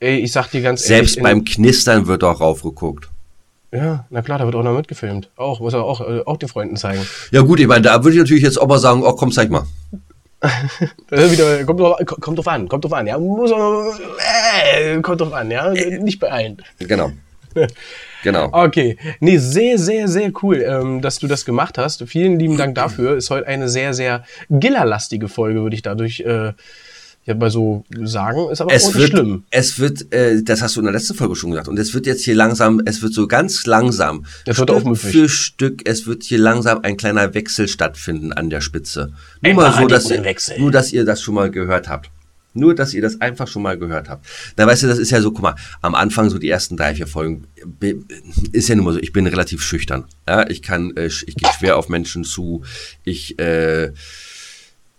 [0.00, 3.08] Ey, ich sag dir ganz Selbst ehrlich, beim Knistern wird auch raufgeguckt.
[3.72, 5.30] ja, na klar, da wird auch noch mitgefilmt.
[5.36, 7.06] Auch, muss er auch, äh, auch den Freunden zeigen.
[7.30, 9.48] Ja gut, ich meine, da würde ich natürlich jetzt auch mal sagen, oh komm, zeig
[9.48, 9.64] mal.
[11.10, 13.18] Äh, wieder, kommt, drauf, kommt drauf an, kommt drauf an, ja.
[13.18, 15.70] Muss, äh, kommt drauf an, ja.
[15.70, 16.62] Nicht beeilen.
[16.78, 17.12] Genau.
[18.24, 18.48] Genau.
[18.50, 22.02] Okay, nee, sehr, sehr, sehr cool, ähm, dass du das gemacht hast.
[22.08, 23.16] Vielen lieben Dank dafür.
[23.16, 26.52] Ist heute eine sehr, sehr gillerlastige Folge, würde ich dadurch äh,
[27.28, 28.50] ja mal so sagen.
[28.50, 29.44] Ist aber auch Es nicht wird, schlimm.
[29.50, 32.06] es wird, äh, das hast du in der letzten Folge schon gesagt, und es wird
[32.06, 36.24] jetzt hier langsam, es wird so ganz langsam, Es wird Stück für Stück, es wird
[36.24, 39.12] hier langsam ein kleiner Wechsel stattfinden an der Spitze.
[39.42, 40.22] Nur mal so, dass ihr,
[40.58, 42.10] nur, dass ihr das schon mal gehört habt.
[42.54, 44.26] Nur, dass ihr das einfach schon mal gehört habt.
[44.56, 46.94] Da weißt du, das ist ja so, guck mal, am Anfang so die ersten drei,
[46.94, 47.44] vier Folgen,
[48.52, 50.06] ist ja nun mal so, ich bin relativ schüchtern.
[50.26, 52.64] Ja, ich kann, äh, ich gehe schwer auf Menschen zu,
[53.04, 53.92] ich, äh,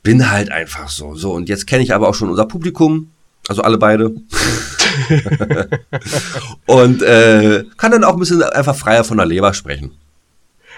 [0.03, 1.15] bin halt einfach so.
[1.15, 3.11] So, und jetzt kenne ich aber auch schon unser Publikum,
[3.47, 4.13] also alle beide.
[6.65, 9.91] und äh, kann dann auch ein bisschen einfach freier von der Leber sprechen.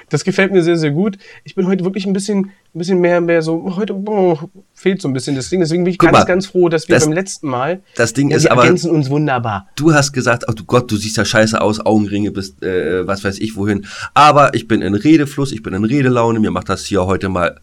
[0.09, 1.17] Das gefällt mir sehr, sehr gut.
[1.45, 2.39] Ich bin heute wirklich ein bisschen,
[2.75, 4.37] ein bisschen mehr, mehr so, heute oh,
[4.73, 5.61] fehlt so ein bisschen das Ding.
[5.61, 8.11] Deswegen bin ich Guck ganz, mal, ganz froh, dass wir das- beim letzten Mal, Das
[8.11, 9.69] Ding ja, ist wir aber, ergänzen uns wunderbar.
[9.77, 13.23] du hast gesagt, oh du Gott, du siehst ja scheiße aus, Augenringe, bist, äh, was
[13.23, 13.85] weiß ich wohin.
[14.13, 17.61] Aber ich bin in Redefluss, ich bin in Redelaune, mir macht das hier heute mal,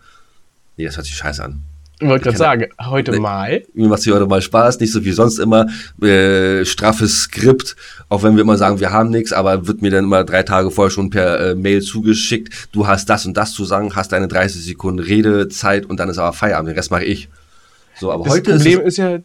[0.79, 1.62] nee, das hört sich scheiße an.
[2.01, 3.19] Ich wollte gerade sagen, heute Nee.
[3.19, 3.64] mal.
[3.75, 5.67] Mir macht es hier heute mal Spaß, nicht so wie sonst immer.
[6.01, 7.75] Äh, straffes Skript,
[8.09, 10.71] auch wenn wir immer sagen, wir haben nichts, aber wird mir dann immer drei Tage
[10.71, 12.69] vorher schon per äh, Mail zugeschickt.
[12.71, 16.19] Du hast das und das zu sagen, hast deine 30 Sekunden Redezeit und dann ist
[16.19, 16.69] aber Feierabend.
[16.69, 17.29] Den Rest mache ich.
[17.99, 19.19] So, aber Das heute Problem ist ist, ja,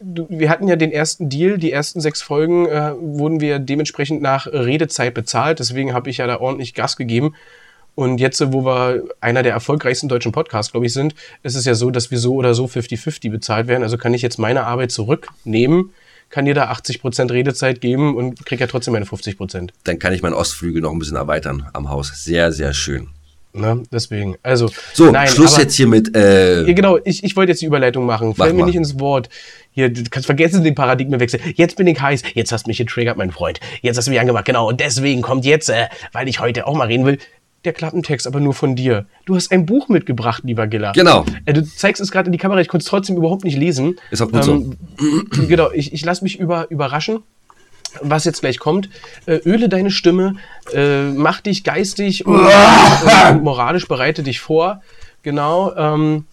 [0.00, 4.46] wir hatten ja den ersten Deal, die ersten sechs Folgen äh, wurden wir dementsprechend nach
[4.46, 7.34] Redezeit bezahlt, deswegen habe ich ja da ordentlich Gas gegeben.
[7.94, 11.74] Und jetzt, wo wir einer der erfolgreichsten deutschen Podcasts, glaube ich, sind, ist es ja
[11.74, 13.82] so, dass wir so oder so 50-50 bezahlt werden.
[13.82, 15.90] Also kann ich jetzt meine Arbeit zurücknehmen,
[16.30, 19.70] kann dir da 80% Redezeit geben und krieg ja trotzdem meine 50%.
[19.84, 22.12] dann kann ich meinen Ostflügel noch ein bisschen erweitern am Haus.
[22.24, 23.08] Sehr, sehr schön.
[23.52, 23.82] Ne?
[23.92, 24.70] Deswegen, also.
[24.94, 26.14] So, nein, Schluss aber- jetzt hier mit.
[26.16, 28.32] Äh, Ja, genau, ich, ich wollte jetzt die Überleitung machen.
[28.36, 28.66] Fällt mir mal.
[28.66, 29.28] nicht ins Wort.
[29.72, 31.40] Hier, du kannst vergessen den Paradigmenwechsel.
[31.56, 32.22] Jetzt bin ich heiß.
[32.34, 33.58] Jetzt hast du mich getriggert, mein Freund.
[33.82, 34.44] Jetzt hast du mich angemacht.
[34.44, 34.68] Genau.
[34.68, 37.18] Und deswegen kommt jetzt, äh, weil ich heute auch mal reden will,
[37.64, 39.06] der Klappentext, aber nur von dir.
[39.26, 40.92] Du hast ein Buch mitgebracht, lieber Giller.
[40.92, 41.24] Genau.
[41.44, 42.60] Äh, du zeigst es gerade in die Kamera.
[42.60, 43.96] Ich konnte es trotzdem überhaupt nicht lesen.
[44.10, 44.72] Ist auch gut so.
[45.46, 45.70] Genau.
[45.72, 47.22] Ich, ich lasse mich über, überraschen.
[48.02, 48.88] Was jetzt gleich kommt,
[49.26, 50.36] äh, öle deine Stimme,
[50.72, 52.38] äh, mach dich geistig und,
[53.30, 54.80] und moralisch bereite dich vor.
[55.24, 55.74] Genau.
[55.74, 56.24] Ähm,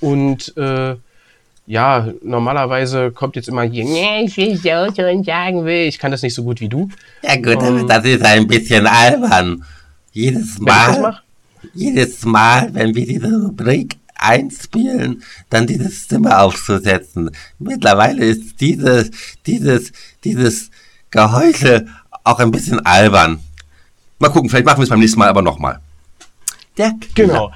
[0.00, 0.96] und äh,
[1.66, 5.86] ja, normalerweise kommt jetzt immer hier, nee, ich will so schon sagen will.
[5.86, 6.88] Ich kann das nicht so gut wie du.
[7.22, 7.86] ja gut, Ähm.
[7.86, 9.64] das ist ein bisschen albern.
[10.14, 11.20] Jedes Mal,
[11.74, 17.32] jedes Mal, wenn wir diese Rubrik einspielen, dann diese Stimme aufzusetzen.
[17.58, 19.10] Mittlerweile ist dieses,
[19.44, 19.90] dieses,
[20.22, 20.70] dieses
[21.10, 21.88] Gehäusel
[22.22, 23.40] auch ein bisschen albern.
[24.20, 25.80] Mal gucken, vielleicht machen wir es beim nächsten Mal aber nochmal.
[26.78, 27.52] Der Genau.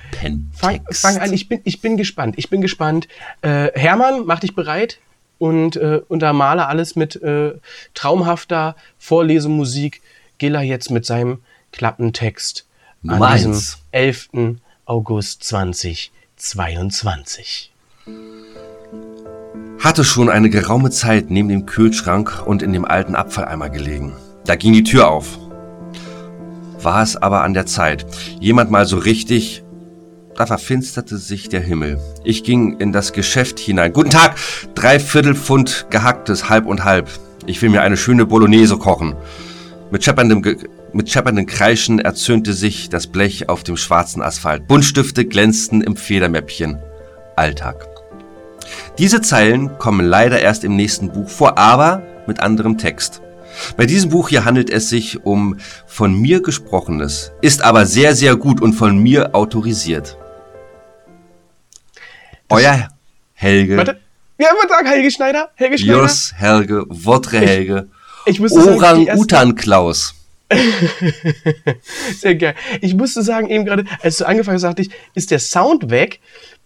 [0.56, 2.34] Fang, fang an, ich bin, ich bin gespannt.
[2.38, 3.06] Ich bin gespannt.
[3.40, 4.98] Äh, Hermann, mach dich bereit
[5.38, 7.52] und äh, untermale alles mit äh,
[7.94, 10.02] traumhafter Vorlesemusik.
[10.38, 11.38] Giller jetzt mit seinem
[11.72, 12.66] Klappentext
[13.02, 13.78] Nummer an diesem eins.
[13.92, 14.28] 11.
[14.84, 17.72] August 2022.
[19.78, 24.16] Hatte schon eine geraume Zeit neben dem Kühlschrank und in dem alten Abfalleimer gelegen.
[24.44, 25.38] Da ging die Tür auf.
[26.80, 28.06] War es aber an der Zeit.
[28.40, 29.64] Jemand mal so richtig.
[30.34, 32.00] Da verfinsterte sich der Himmel.
[32.24, 33.92] Ich ging in das Geschäft hinein.
[33.92, 34.36] Guten Tag!
[34.74, 37.10] Drei Viertel Pfund gehacktes, halb und halb.
[37.46, 39.16] Ich will mir eine schöne Bolognese kochen.
[39.90, 40.56] Mit schepperndem, Ge
[40.92, 44.66] mit schepperndem Kreischen erzürnte sich das Blech auf dem schwarzen Asphalt.
[44.66, 46.78] Buntstifte glänzten im Federmäppchen.
[47.36, 47.86] Alltag.
[48.98, 53.22] Diese Zeilen kommen leider erst im nächsten Buch vor, aber mit anderem Text.
[53.76, 58.36] Bei diesem Buch hier handelt es sich um von mir gesprochenes, ist aber sehr, sehr
[58.36, 60.16] gut und von mir autorisiert.
[62.48, 62.88] Euer
[63.34, 64.00] Helge, Warte.
[64.38, 65.50] Ja, was sagen Helge Schneider?
[65.54, 66.02] Helge Schneider?
[66.02, 67.88] Jos Helge, Votre Helge,
[68.26, 69.06] Ich musste sagen,
[72.18, 72.54] Sehr geil.
[72.80, 76.20] Ich musste sagen, eben gerade, als du angefangen hast, sagte ich, ist der Sound weg?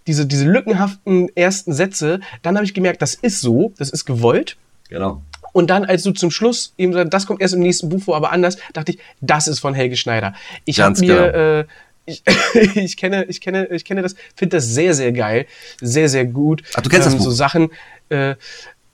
[0.07, 2.20] Diese, diese lückenhaften ersten Sätze.
[2.43, 4.57] Dann habe ich gemerkt, das ist so, das ist gewollt.
[4.89, 5.22] Genau.
[5.53, 8.16] Und dann, als du zum Schluss eben sagst, das kommt erst im nächsten Buch vor,
[8.16, 10.35] aber anders, dachte ich, das ist von Helge Schneider.
[10.64, 11.61] Ich habe mir, genau.
[11.61, 11.64] äh,
[12.07, 12.22] ich,
[12.74, 15.47] ich kenne, ich kenne, ich kenne das, finde das sehr, sehr geil,
[15.80, 16.62] sehr, sehr gut.
[16.74, 17.30] Ach, du kennst das So Buch?
[17.30, 17.70] Sachen,
[18.09, 18.35] äh,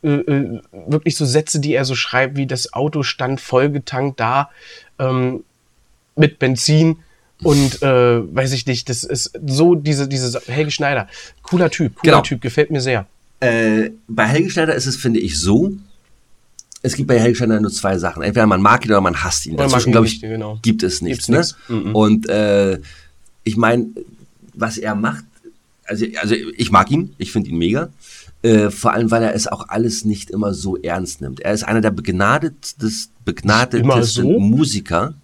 [0.02, 4.50] äh, äh, wirklich so Sätze, die er so schreibt, wie das Auto stand vollgetankt da
[4.98, 5.44] ähm,
[6.14, 6.98] mit Benzin
[7.42, 11.08] und äh, weiß ich nicht, das ist so diese, diese Helge Schneider,
[11.42, 12.22] cooler Typ, cooler Genau.
[12.22, 13.06] Typ, gefällt mir sehr.
[13.40, 15.72] Äh, bei Helge Schneider ist es, finde ich, so.
[16.82, 18.22] Es gibt bei Helge Schneider nur zwei Sachen.
[18.22, 19.56] Entweder man mag ihn oder man hasst ihn.
[19.56, 20.58] Dazwischen, glaube ich, genau.
[20.62, 21.28] gibt es nichts.
[21.28, 21.38] Ne?
[21.38, 21.56] nix.
[21.68, 21.94] Mhm.
[21.94, 22.78] Und äh,
[23.44, 23.86] ich meine,
[24.54, 25.24] was er macht,
[25.88, 27.88] also, also ich mag ihn, ich finde ihn mega.
[28.42, 31.40] Äh, vor allem, weil er es auch alles nicht immer so ernst nimmt.
[31.40, 34.38] Er ist einer der begnadetes, begnadetesten so?
[34.38, 35.14] Musiker,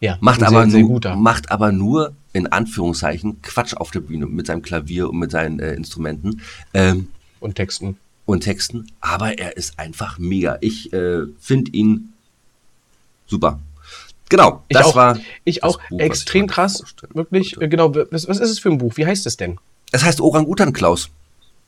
[0.00, 1.16] Ja, macht aber, sehr, sehr nur, guter.
[1.16, 5.58] macht aber nur, in Anführungszeichen, Quatsch auf der Bühne mit seinem Klavier und mit seinen
[5.60, 6.42] äh, Instrumenten.
[6.74, 7.08] Ähm,
[7.40, 7.96] und Texten.
[8.26, 10.58] und Texten, aber er ist einfach mega.
[10.60, 12.12] Ich äh, finde ihn
[13.26, 13.60] super.
[14.28, 15.18] Genau, Ich das auch, war.
[15.44, 16.82] ich auch Buch, ich extrem heute krass,
[17.14, 18.96] wirklich, äh, genau, was, was ist es für ein Buch?
[18.96, 19.58] Wie heißt es denn?
[19.92, 21.10] Es heißt Orang-Utan Klaus.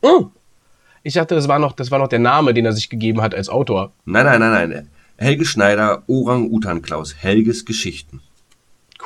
[0.03, 0.27] Oh.
[1.03, 3.35] Ich dachte, das war, noch, das war noch der Name, den er sich gegeben hat
[3.35, 3.93] als Autor.
[4.05, 4.89] Nein, nein, nein, nein.
[5.16, 8.21] Helge Schneider, Orang-Utan Klaus, Helges Geschichten.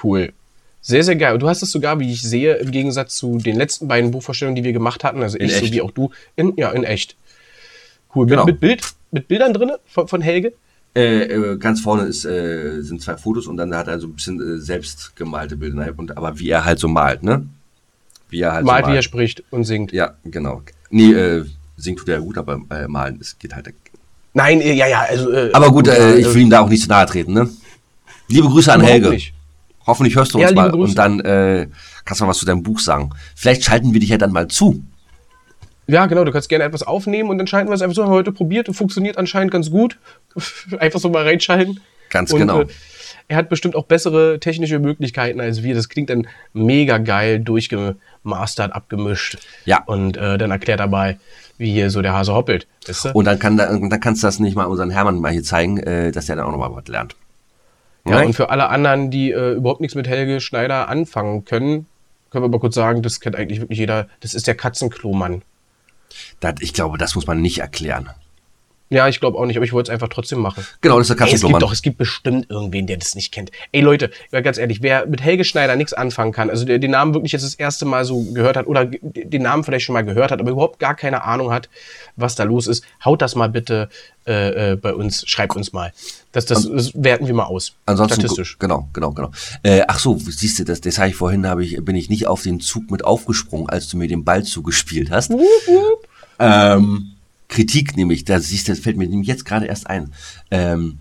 [0.03, 0.33] Cool.
[0.81, 1.35] Sehr, sehr geil.
[1.35, 4.57] Und du hast es sogar, wie ich sehe, im Gegensatz zu den letzten beiden Buchvorstellungen,
[4.57, 5.67] die wir gemacht hatten, also In ich echt.
[5.67, 7.17] sowie auch du, in, ja, in echt.
[8.15, 8.27] Cool.
[8.27, 8.45] Genau.
[8.45, 8.83] Mit, mit Bild,
[9.13, 10.53] mit Bildern drin von, von Helge?
[10.95, 14.13] Äh, äh, ganz vorne ist, äh, sind zwei Fotos und dann hat er so ein
[14.13, 15.95] bisschen äh, selbst gemalte Bilder.
[15.97, 17.47] Und, aber wie er halt so malt, ne?
[18.33, 19.93] Wie er halt Malt, so wie er spricht und singt.
[19.93, 20.63] Ja, genau.
[20.91, 21.45] Nee, äh,
[21.77, 23.73] singt tut er gut, aber äh, malen, es geht halt.
[24.35, 25.31] Nein, äh, ja, ja, also.
[25.31, 27.49] Äh, Aber gut, äh, ich äh, will ihm da auch nicht zu nahe treten, ne?
[28.29, 29.11] Liebe Grüße an Helge.
[29.11, 29.35] nicht.
[29.87, 30.91] Hoffentlich hörst du Ja, uns liebe mal Grüße.
[30.91, 31.69] und dann äh,
[32.05, 33.11] kannst du mal was zu deinem Buch sagen.
[33.37, 34.83] Vielleicht schalten wir dich ja dann mal zu.
[35.89, 38.13] Ja, genau, du kannst gerne etwas aufnehmen und dann schalten wir es einfach so, haben
[38.13, 39.99] wir heute probiert und funktioniert anscheinend ganz gut.
[40.79, 41.81] einfach so mal reinschalten.
[42.09, 42.65] Ganz und, genau.
[43.33, 45.75] Er hat bestimmt auch bessere technische Möglichkeiten als wir.
[45.75, 49.39] Das klingt dann mega geil, durchgemastert, abgemischt.
[49.65, 49.83] Ja.
[49.87, 51.19] Und äh, dann erklärt dabei,
[51.57, 52.67] wie hier so der Hase hoppelt.
[52.87, 53.13] Weißt du?
[53.13, 55.43] Und dann, kann da, und dann kannst du das nicht mal unseren Hermann mal hier
[55.43, 57.17] zeigen, äh, dass der dann auch nochmal was lernt.
[58.05, 58.27] ja, Ne?
[58.27, 61.87] und für alle anderen, die äh, überhaupt nichts mit Helge Schneider anfangen können,
[62.29, 64.09] können wir mal kurz sagen, das kennt eigentlich wirklich jeder.
[64.21, 65.41] Das ist der Katzenklomann.
[66.41, 68.11] Das, ich glaube, das muss man nicht erklären.
[68.93, 70.67] Ja, ich glaube auch nicht, aber ich wollte es einfach trotzdem machen.
[70.83, 73.33] Genau, das ist der Ey, es gibt doch, es gibt bestimmt irgendwen, der das nicht
[73.33, 73.51] kennt.
[73.73, 77.15] Ey Leute, ganz ehrlich, wer mit Helge Schneider nichts anfangen kann, also der den Namen
[77.15, 80.31] wirklich jetzt das erste Mal so gehört hat oder den Namen vielleicht schon mal gehört
[80.31, 81.71] hat, aber überhaupt gar keine Ahnung hat,
[82.17, 83.89] was da los ist, haut das mal bitte
[84.27, 85.95] äh, äh, bei uns, schreibt uns mal.
[86.33, 87.73] Das, das, das werten wir mal aus.
[87.87, 88.59] Ansonsten, Statistisch.
[88.59, 89.31] genau, genau, genau.
[89.63, 92.27] Äh, ach so, siehst du, das, das habe ich vorhin, habe ich, bin ich nicht
[92.27, 95.33] auf den Zug mit aufgesprungen, als du mir den Ball zugespielt hast.
[96.39, 97.12] Ähm,
[97.53, 100.13] Kritik nämlich, da siehst das fällt mir nämlich jetzt gerade erst ein.
[100.51, 100.99] Ähm,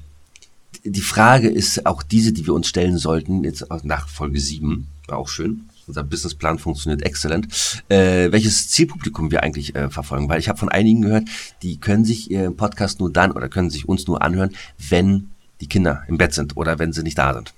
[0.83, 5.17] die Frage ist auch diese, die wir uns stellen sollten, jetzt nach Folge 7, war
[5.17, 5.61] auch schön.
[5.87, 7.47] Unser Businessplan funktioniert exzellent.
[7.89, 11.27] Äh, welches Zielpublikum wir eigentlich äh, verfolgen, weil ich habe von einigen gehört,
[11.63, 14.55] die können sich ihren Podcast nur dann oder können sich uns nur anhören,
[14.89, 15.29] wenn
[15.61, 17.53] die Kinder im Bett sind oder wenn sie nicht da sind.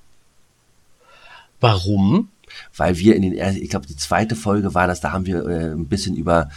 [1.60, 2.30] Warum?
[2.76, 5.46] Weil wir in den, er- ich glaube, die zweite Folge war das, da haben wir
[5.48, 6.50] äh, ein bisschen über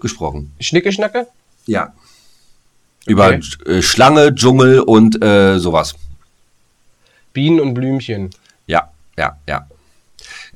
[0.00, 0.52] gesprochen.
[0.60, 1.26] Schnicke, Schnacke?
[1.66, 1.92] Ja.
[3.06, 3.40] Über Okay.
[3.66, 5.94] äh, Schlange, Dschungel und äh, sowas.
[7.32, 8.30] Bienen und Blümchen.
[8.66, 9.66] Ja, ja, ja.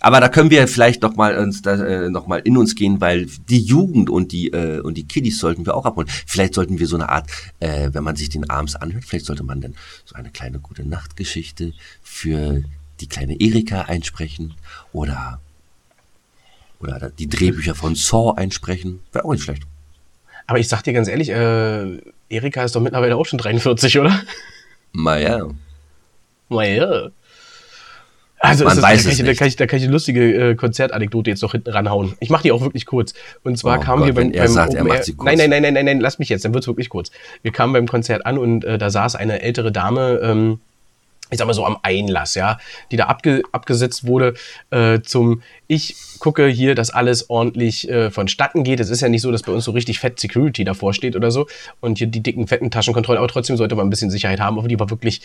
[0.00, 3.00] Aber da können wir vielleicht noch mal uns da, äh, noch mal in uns gehen,
[3.00, 6.08] weil die Jugend und die äh, und die Kiddies sollten wir auch abholen.
[6.26, 9.44] Vielleicht sollten wir so eine Art, äh, wenn man sich den abends anhört, vielleicht sollte
[9.44, 12.62] man dann so eine kleine gute Nachtgeschichte für
[13.00, 14.54] die kleine Erika einsprechen
[14.92, 15.40] oder
[16.80, 19.00] oder die Drehbücher von Saw einsprechen.
[19.12, 19.62] Wäre auch nicht schlecht.
[20.46, 21.98] Aber ich sag dir ganz ehrlich, äh,
[22.28, 24.20] Erika ist doch mittlerweile auch schon 43, oder?
[24.92, 25.48] Naja.
[26.48, 27.10] Naja.
[28.44, 29.92] Also Man das, weiß da, kann es ich, da, kann ich, da kann ich eine
[29.92, 32.14] lustige äh, Konzertanekdote jetzt noch hinten ranhauen.
[32.20, 33.14] Ich mache die auch wirklich kurz.
[33.42, 35.02] Und zwar Oh kamen Gott, wir beim, beim sagt, Open Air-.
[35.22, 37.10] Nein, nein, nein, nein, nein, nein, lass mich jetzt, dann wird's wirklich kurz.
[37.40, 40.60] Wir kamen beim Konzert an und äh, da saß eine ältere Dame, ähm,
[41.34, 42.58] ich sag mal so am Einlass, ja,
[42.90, 44.34] die da abge abgesetzt wurde
[44.70, 48.78] äh, zum, ich gucke hier, dass alles ordentlich äh, vonstatten geht.
[48.78, 51.30] Es ist ja nicht so, dass bei uns so richtig fett Security davor steht oder
[51.30, 51.46] so
[51.80, 54.58] und hier die dicken, fetten Taschenkontrollen, aber trotzdem sollte man ein bisschen Sicherheit haben.
[54.58, 55.22] Aber die war wirklich,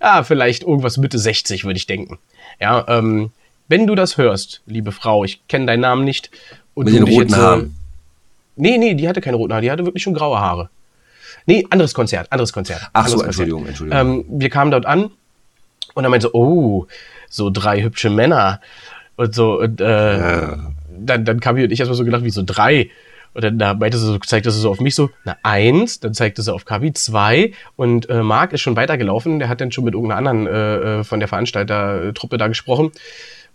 [0.00, 2.18] ja, vielleicht irgendwas Mitte 60, würde ich denken.
[2.60, 3.30] Ja, ähm,
[3.68, 6.30] wenn du das hörst, liebe Frau, ich kenne deinen Namen nicht.
[6.74, 7.76] Und Mit den roten jetzt, Haaren.
[8.56, 10.70] Nee, nee, die hatte keine roten Haare, die hatte wirklich schon graue Haare.
[11.46, 12.82] Nee, anderes Konzert, anderes Konzert.
[12.92, 14.00] Ach so, anderes Entschuldigung, Entschuldigung.
[14.00, 15.10] Ähm, wir kamen dort an
[15.94, 16.86] und dann meinte so, oh,
[17.28, 18.60] so drei hübsche Männer
[19.16, 20.56] und so und äh,
[20.98, 22.90] dann, dann kam ich und ich erstmal so gedacht, wie so drei.
[23.34, 26.12] Und dann da meinte sie so, zeigte sie so auf mich so, na eins, dann
[26.12, 29.84] zeigte sie auf Kabi zwei und äh, Marc ist schon weitergelaufen, der hat dann schon
[29.84, 32.92] mit irgendeiner anderen äh, äh, von der Veranstaltertruppe da gesprochen.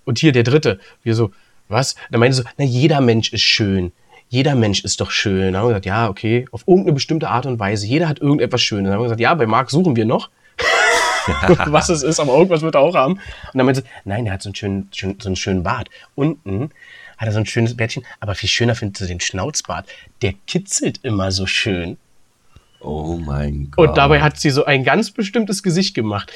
[0.04, 1.32] Und hier der dritte, wir so,
[1.70, 1.96] was?
[2.10, 3.92] Dann meinte sie so, na jeder Mensch ist schön.
[4.30, 5.54] Jeder Mensch ist doch schön.
[5.54, 7.86] Dann haben wir gesagt, ja, okay, auf irgendeine bestimmte Art und Weise.
[7.86, 8.86] Jeder hat irgendetwas Schönes.
[8.86, 10.30] Dann haben wir gesagt, ja, bei Marc suchen wir noch.
[11.68, 13.14] was es ist, aber irgendwas wird er auch haben.
[13.14, 13.22] Und
[13.54, 15.90] dann meinte sie, nein, er hat so einen schönen, schön, so einen schönen Bart.
[16.16, 16.72] Unten
[17.18, 19.88] hat er so ein schönes Bärtchen, aber viel schöner findet sie den Schnauzbart.
[20.22, 21.98] Der kitzelt immer so schön.
[22.80, 23.90] Oh mein Gott.
[23.90, 26.32] Und dabei hat sie so ein ganz bestimmtes Gesicht gemacht.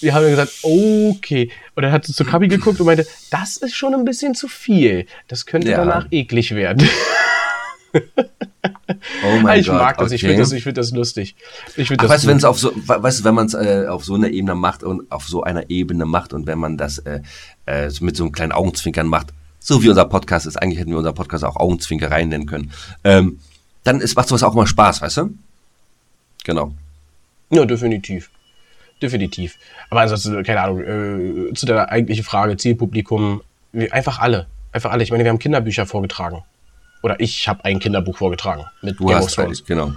[0.00, 1.50] Wir haben gesagt, okay.
[1.74, 4.48] Und dann hat sie zu Kabi geguckt und meinte, das ist schon ein bisschen zu
[4.48, 5.06] viel.
[5.28, 5.78] Das könnte Ja.
[5.78, 6.88] danach eklig werden.
[9.24, 9.76] oh mein ich Gott.
[9.76, 10.28] mag das, ich okay.
[10.28, 11.36] finde das, ich finde das lustig.
[11.76, 13.46] Ich finde Ach, das weißt du, wenn es auf so, we- weißt du, wenn man
[13.46, 16.58] es äh, auf so einer Ebene macht und auf so einer Ebene macht und wenn
[16.58, 17.20] man das äh,
[17.66, 19.28] äh, mit so einem kleinen Augenzwinkern macht,
[19.58, 22.72] so wie unser Podcast ist, eigentlich hätten wir unser Podcast auch Augenzwinkereien nennen können,
[23.04, 23.38] ähm,
[23.84, 25.30] dann ist, macht sowas auch mal Spaß, weißt du?
[26.44, 26.72] Genau.
[27.50, 28.30] Ja, definitiv.
[29.02, 29.56] Definitiv.
[29.88, 30.80] Aber ansonsten, keine Ahnung,
[31.50, 33.40] äh, zu der eigentlichen Frage, Zielpublikum,
[33.90, 34.46] einfach alle.
[34.72, 35.02] Einfach alle.
[35.02, 36.42] Ich meine, wir haben Kinderbücher vorgetragen.
[37.02, 39.46] Oder ich habe ein Kinderbuch vorgetragen mit Du Game of hast Thrones.
[39.46, 39.92] eigentlich, genau.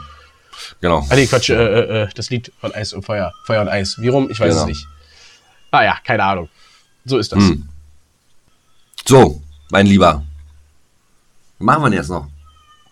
[0.82, 1.06] Genau.
[1.10, 3.32] Ah, nee, Quatsch, äh, äh, äh, das Lied von Eis und Feuer.
[3.45, 3.97] Feuer und Eis.
[3.99, 4.30] Wie rum?
[4.30, 4.62] Ich weiß Genau.
[4.62, 4.88] es nicht.
[5.72, 6.49] Ah ja, keine Ahnung.
[7.06, 7.39] So ist das.
[7.39, 7.68] Hm.
[9.06, 9.41] So,
[9.72, 10.24] mein Lieber.
[11.60, 12.28] Machen wir denn jetzt noch?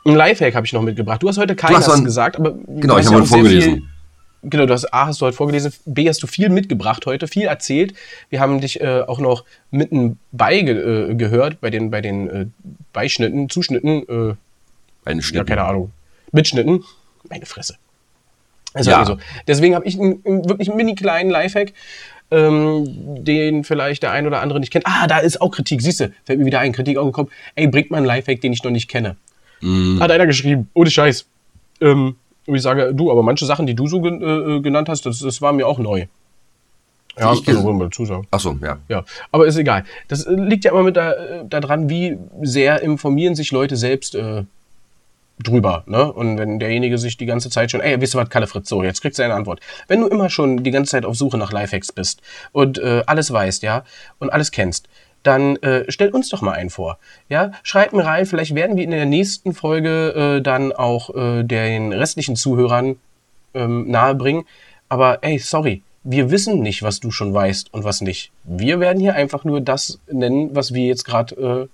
[0.05, 1.21] Ein Lifehack habe ich noch mitgebracht.
[1.21, 3.89] Du hast heute keinen hast gesagt, aber Genau, ich habe sehr vorgelesen.
[4.43, 7.43] Genau, du hast A hast du heute vorgelesen, B hast du viel mitgebracht heute, viel
[7.43, 7.93] erzählt.
[8.29, 12.29] Wir haben dich äh, auch noch mitten bei ge äh, gehört bei den bei den
[12.29, 12.45] äh,
[12.91, 14.35] Beischnitten, Zuschnitten, äh,
[15.05, 15.45] Eine ja Schnitte.
[15.45, 15.91] keine Ahnung,
[16.31, 16.83] Mitschnitten.
[17.29, 17.75] Meine Fresse.
[18.73, 19.05] Also Ja.
[19.05, 19.17] so.
[19.47, 21.73] Deswegen habe ich einen, einen wirklich mini kleinen Lifehack,
[22.31, 22.85] ähm,
[23.23, 24.87] den vielleicht der ein oder andere nicht kennt.
[24.87, 25.81] Ah, da ist auch Kritik.
[25.81, 27.29] Siehst du, fällt mir wieder ein, Kritik aufgekommen.
[27.55, 29.17] Ey, bringt mal einen Lifehack, den ich noch nicht kenne.
[29.61, 29.99] Mhm.
[30.01, 31.25] Hat einer geschrieben, ohne Scheiß.
[31.81, 32.15] Ähm,
[32.47, 35.05] und ich sage, du, aber manche Sachen, die du so gen äh, äh, genannt hast,
[35.05, 36.05] das, das war mir auch neu.
[37.17, 38.27] Ja, ich also, wollen wir dazu sagen.
[38.31, 38.79] Ach so, ja.
[38.87, 39.83] Ja, aber ist egal.
[40.07, 44.15] Das äh, liegt ja immer mit da, äh, daran, wie sehr informieren sich Leute selbst
[44.15, 44.43] äh,
[45.43, 45.83] drüber.
[45.87, 46.11] Ne?
[46.11, 48.83] Und wenn derjenige sich die ganze Zeit schon, ey, wisst ihr was, Kalle Fritz, so,
[48.83, 49.59] jetzt kriegst du eine Antwort.
[49.87, 52.21] Wenn du immer schon die ganze Zeit auf Suche nach Lifehacks bist
[52.51, 53.83] und äh, alles weißt, ja,
[54.19, 54.87] und alles kennst,
[55.23, 56.97] dann äh, stell uns doch mal einen vor.
[57.29, 61.43] Ja, schreib mir rein, vielleicht werden wir in der nächsten Folge äh, dann auch äh,
[61.43, 62.97] den restlichen Zuhörern
[63.53, 64.45] ähm, nahebringen.
[64.89, 68.31] Aber ey, sorry, wir wissen nicht, was du schon weißt und was nicht.
[68.43, 71.67] Wir werden hier einfach nur das nennen, was wir jetzt gerade äh,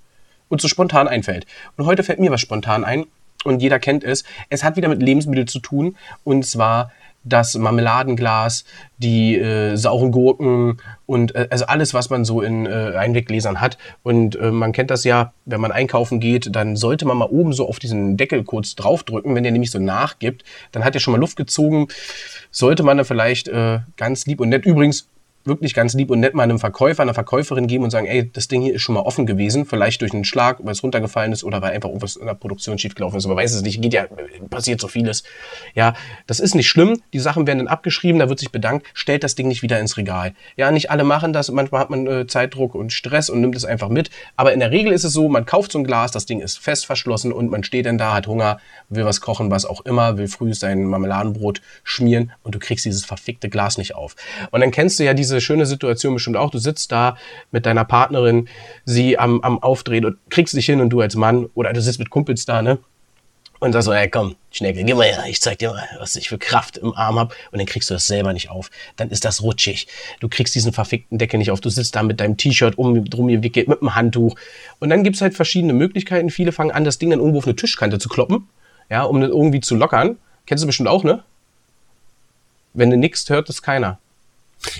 [0.49, 1.45] uns so spontan einfällt.
[1.77, 3.05] Und heute fällt mir was spontan ein
[3.43, 4.23] und jeder kennt es.
[4.49, 6.91] Es hat wieder mit Lebensmitteln zu tun und zwar
[7.27, 8.65] das Marmeladenglas,
[8.97, 13.77] die äh, sauren Gurken und äh, also alles, was man so in äh, Einweggläsern hat.
[14.03, 17.53] Und äh, man kennt das ja, wenn man einkaufen geht, dann sollte man mal oben
[17.53, 19.35] so auf diesen Deckel kurz draufdrücken.
[19.35, 21.87] Wenn der nämlich so nachgibt, dann hat er schon mal Luft gezogen.
[22.51, 25.09] Sollte man dann vielleicht äh, ganz lieb und nett, übrigens
[25.47, 28.47] wirklich ganz lieb und nett mal einem Verkäufer, einer Verkäuferin geben und sagen, ey, das
[28.47, 31.43] Ding hier ist schon mal offen gewesen, vielleicht durch einen Schlag, weil es runtergefallen ist
[31.43, 34.05] oder weil einfach irgendwas in der Produktion schiefgelaufen ist, aber weiß es nicht, geht ja,
[34.49, 35.23] passiert so vieles.
[35.73, 35.93] Ja,
[36.25, 39.35] das ist nicht schlimm, die Sachen werden dann abgeschrieben, da wird sich bedankt, stellt das
[39.35, 40.33] Ding nicht wieder ins Regal.
[40.55, 43.65] Ja, nicht alle machen das, manchmal hat man äh, Zeitdruck und Stress und nimmt es
[43.65, 46.25] einfach mit, aber in der Regel ist es so, man kauft so ein Glas, das
[46.25, 49.65] Ding ist fest verschlossen und man steht dann da, hat Hunger, will was kochen, was
[49.65, 54.15] auch immer, will früh sein Marmeladenbrot schmieren und du kriegst dieses verfickte Glas nicht auf.
[54.51, 56.49] Und dann kennst du ja diese diese schöne Situation bestimmt auch.
[56.49, 57.17] Du sitzt da
[57.51, 58.47] mit deiner Partnerin,
[58.85, 61.99] sie am, am Aufdrehen und kriegst dich hin und du als Mann oder du sitzt
[61.99, 62.79] mit Kumpels da, ne?
[63.59, 66.29] Und sagst so, ey, komm, Schnecke, gib mal her, ich zeig dir mal, was ich
[66.29, 67.33] für Kraft im Arm hab.
[67.51, 68.69] Und dann kriegst du das selber nicht auf.
[68.97, 69.87] Dann ist das rutschig.
[70.19, 71.59] Du kriegst diesen verfickten Deckel nicht auf.
[71.59, 74.35] Du sitzt da mit deinem T-Shirt um, drum gewickelt, mit einem Handtuch.
[74.79, 76.29] Und dann gibt's halt verschiedene Möglichkeiten.
[76.29, 78.47] Viele fangen an, das Ding dann irgendwo auf eine Tischkante zu kloppen,
[78.91, 80.17] ja, um das irgendwie zu lockern.
[80.45, 81.23] Kennst du bestimmt auch, ne?
[82.75, 83.97] Wenn du nix hört das keiner.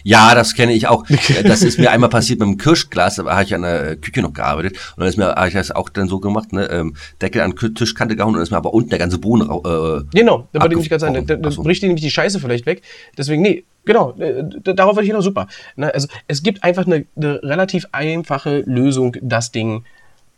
[0.03, 1.05] Ja, das kenne ich auch.
[1.43, 4.34] Das ist mir einmal passiert mit dem Kirschglas, da habe ich an der Küche noch
[4.34, 7.41] gearbeitet und dann ist mir, habe ich das auch dann so gemacht, ne, ähm, Deckel
[7.41, 10.61] an Tischkante gehauen und dann ist mir aber unten der ganze Boden äh, Genau, da
[10.61, 11.63] wollte ich nicht ganz sagen, da, da, so.
[11.63, 12.82] bricht dir nämlich die Scheiße vielleicht weg.
[13.17, 15.47] Deswegen, nee, genau, äh, da- darauf wollte ich hinaus, super.
[15.75, 19.86] Ne, also es gibt einfach eine, eine relativ einfache Lösung, das Ding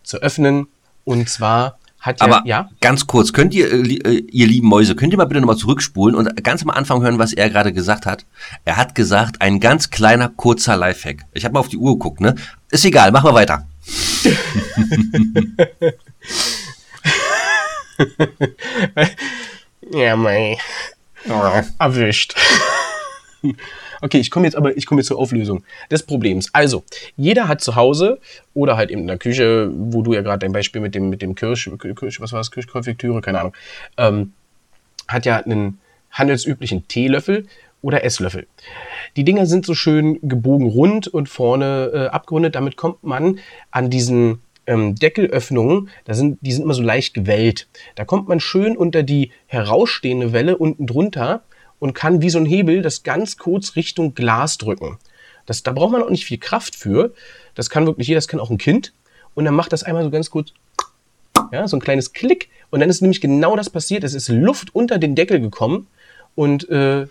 [0.04, 0.68] zu öffnen.
[1.06, 5.14] Und zwar hat Aber ja, ganz kurz, könnt ihr, äh, äh, ihr lieben Mäuse, könnt
[5.14, 8.26] ihr mal bitte nochmal zurückspulen und ganz am Anfang hören, was er gerade gesagt hat?
[8.64, 11.26] Er hat gesagt, ein ganz kleiner, kurzer Lifehack.
[11.34, 12.36] Ich habe mal auf die Uhr geguckt, ne?
[12.70, 13.68] Ist egal, machen wir weiter.
[19.92, 20.58] ja, mei,
[21.80, 22.36] erwischt.
[24.02, 26.50] Okay, ich komme jetzt aber, ich komme zur Auflösung des Problems.
[26.54, 26.84] Also,
[27.18, 28.20] jeder hat zu Hause
[28.54, 31.22] oder halt eben in der Küche, wo du ja gerade dein Beispiel mit dem, mit
[31.22, 33.54] dem Kirsch, Kirsch, was war das, Kirschkonfektüre, keine Ahnung,
[33.98, 34.34] ähm,
[35.08, 35.80] hat ja einen
[36.12, 37.46] handelsüblichen Teelöffel
[37.82, 38.48] oder Esslöffel.
[39.16, 42.56] Die Dinger sind so schön gebogen rund und vorne äh, abgerundet.
[42.56, 43.40] Damit kommt man
[43.72, 47.68] an diesen ähm, Deckelöffnungen, da sind, die sind immer so leicht gewellt.
[47.96, 51.42] Da kommt man schön unter die herausstehende Welle unten drunter
[51.80, 54.98] und kann wie so ein Hebel das ganz kurz Richtung Glas drücken.
[55.46, 57.14] Das, da braucht man auch nicht viel Kraft für.
[57.56, 58.94] Das kann wirklich jeder, das kann auch ein Kind.
[59.34, 60.50] Und dann macht das einmal so ganz kurz
[61.52, 62.50] ja, so ein kleines Klick.
[62.70, 64.04] Und dann ist nämlich genau das passiert.
[64.04, 65.88] Es ist Luft unter den Deckel gekommen
[66.36, 67.08] und äh,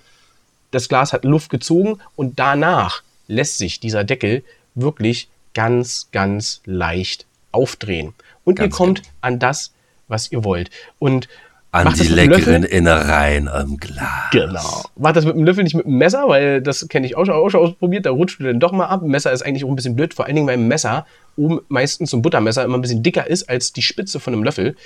[0.71, 4.45] das Glas hat Luft gezogen und danach lässt sich dieser Deckel
[4.75, 8.15] wirklich ganz, ganz leicht aufdrehen.
[8.45, 9.73] Und ihr Ganz kommt an das,
[10.07, 10.71] was ihr wollt.
[10.99, 11.29] Und
[11.71, 12.63] An macht die leckeren.
[12.63, 14.31] Innereien am Glas.
[14.33, 14.85] Genau.
[14.97, 17.35] Macht das mit dem Löffel, nicht mit dem Messer, weil das kenne ich auch schon,
[17.35, 18.07] auch schon ausprobiert.
[18.07, 19.03] Da rutscht du dann doch mal ab.
[19.03, 21.05] Messer ist eigentlich auch ein bisschen blöd, vor allen Dingen, weil ein Messer
[21.37, 24.45] oben meistens so ein Buttermesser immer ein bisschen dicker ist als die Spitze von einem
[24.45, 24.77] Löffel.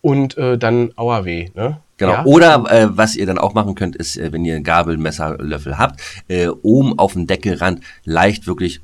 [0.00, 1.48] Und äh, dann aua weh.
[1.54, 1.80] Ne?
[1.96, 2.12] Genau.
[2.12, 2.24] Ja?
[2.24, 5.36] Oder äh, was ihr dann auch machen könnt, ist, äh, wenn ihr einen Gabel, Messer,
[5.38, 8.80] Löffel habt, äh, oben auf dem Deckelrand leicht wirklich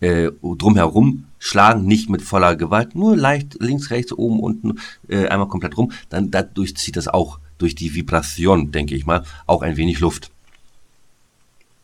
[0.00, 4.78] äh, drumherum schlagen, nicht mit voller Gewalt, nur leicht links, rechts, oben, unten,
[5.08, 5.92] äh, einmal komplett rum.
[6.08, 10.30] Dann dadurch zieht das auch durch die Vibration, denke ich mal, auch ein wenig Luft.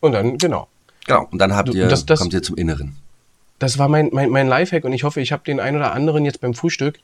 [0.00, 0.68] Und dann, genau.
[1.06, 1.28] Genau.
[1.30, 2.96] Und dann habt ihr, das- das- kommt ihr zum Inneren.
[3.58, 6.24] Das war mein, mein, mein Lifehack und ich hoffe, ich habe den einen oder anderen
[6.24, 6.98] jetzt beim Frühstück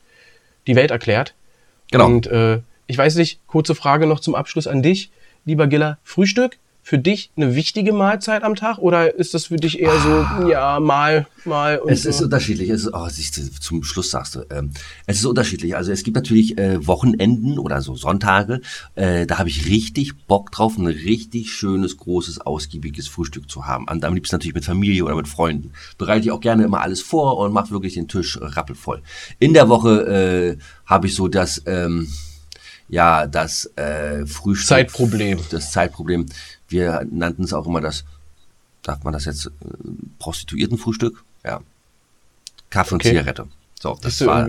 [0.67, 1.33] die Welt erklärt.
[1.91, 2.05] Genau.
[2.05, 5.09] Und äh, ich weiß nicht, kurze Frage noch zum Abschluss an dich,
[5.45, 5.97] lieber Giller.
[6.03, 10.47] Frühstück für dich eine wichtige Mahlzeit am Tag oder ist das für dich eher so,
[10.47, 12.25] ja, mal, mal und Es ist so?
[12.25, 12.69] unterschiedlich.
[12.69, 14.45] Es ist, oh, siehst zum Schluss sagst du.
[14.49, 14.71] Ähm,
[15.05, 15.75] es ist unterschiedlich.
[15.75, 18.61] Also es gibt natürlich äh, Wochenenden oder so Sonntage.
[18.95, 23.87] Äh, da habe ich richtig Bock drauf, ein richtig schönes, großes, ausgiebiges Frühstück zu haben.
[23.87, 25.71] Und am liebsten natürlich mit Familie oder mit Freunden.
[25.97, 29.01] Bereite ich auch gerne immer alles vor und mache wirklich den Tisch rappelvoll.
[29.39, 32.07] In der Woche äh, habe ich so das, ähm,
[32.89, 34.67] ja, das äh, Frühstück.
[34.67, 35.39] Zeitproblem.
[35.49, 36.25] Das Zeitproblem.
[36.71, 38.05] Wir nannten es auch immer das,
[38.83, 39.49] darf man das jetzt, äh,
[40.19, 41.23] Prostituiertenfrühstück?
[41.43, 41.61] Ja.
[42.69, 43.09] Kaffee und Okay.
[43.09, 43.47] Zigarette.
[43.79, 44.47] So, das Bist war,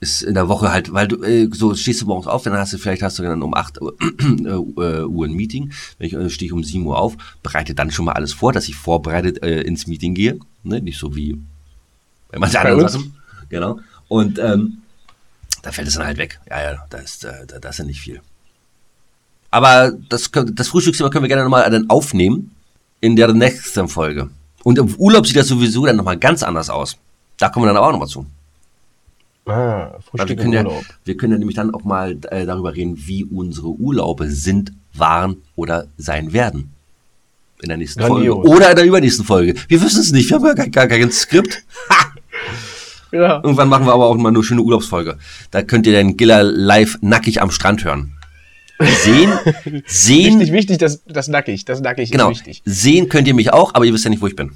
[0.00, 2.72] ist in der Woche halt, weil du, äh, so stehst du morgens auf, dann hast
[2.72, 6.28] du, vielleicht hast du dann um 8 Uhr, äh, Uhr ein Meeting, wenn ich, äh,
[6.28, 9.42] stehe ich um 7 Uhr auf, bereite dann schon mal alles vor, dass ich vorbereitet
[9.42, 10.80] äh, ins Meeting gehe, ne?
[10.82, 11.40] nicht so wie
[12.30, 12.88] bei manchen anderen?
[12.88, 13.16] Sachen,
[13.48, 14.82] genau, und ähm,
[15.62, 17.84] da fällt es dann halt weg, ja, ja, da ist, äh, da, da ist ja
[17.84, 18.20] nicht viel.
[19.50, 22.50] Aber das, das Frühstücksthema können wir gerne nochmal dann aufnehmen
[23.00, 24.30] in der nächsten Folge.
[24.64, 26.96] Und im Urlaub sieht das sowieso dann nochmal ganz anders aus.
[27.38, 28.26] Da kommen wir dann aber auch nochmal zu.
[29.46, 30.84] Ah, Frühstück können im ja, Urlaub.
[31.04, 35.36] wir können ja nämlich dann auch mal äh, darüber reden, wie unsere Urlaube sind, waren
[35.54, 36.72] oder sein werden.
[37.62, 38.34] In der nächsten Grandios.
[38.34, 38.50] Folge.
[38.50, 39.54] Oder in der übernächsten Folge.
[39.68, 41.64] Wir wissen es nicht, wir haben ja gar, gar kein Skript.
[43.12, 43.36] Ja.
[43.36, 45.16] Irgendwann machen wir aber auch mal eine schöne Urlaubsfolge.
[45.50, 48.15] Da könnt ihr den Giller live nackig am Strand hören.
[48.78, 49.32] Sehen,
[49.86, 52.62] sehen, Wichtig, wichtig, das, das nackig, das nackig genau, ist wichtig.
[52.64, 54.52] sehen könnt ihr mich auch, aber ihr wisst ja nicht, wo ich bin.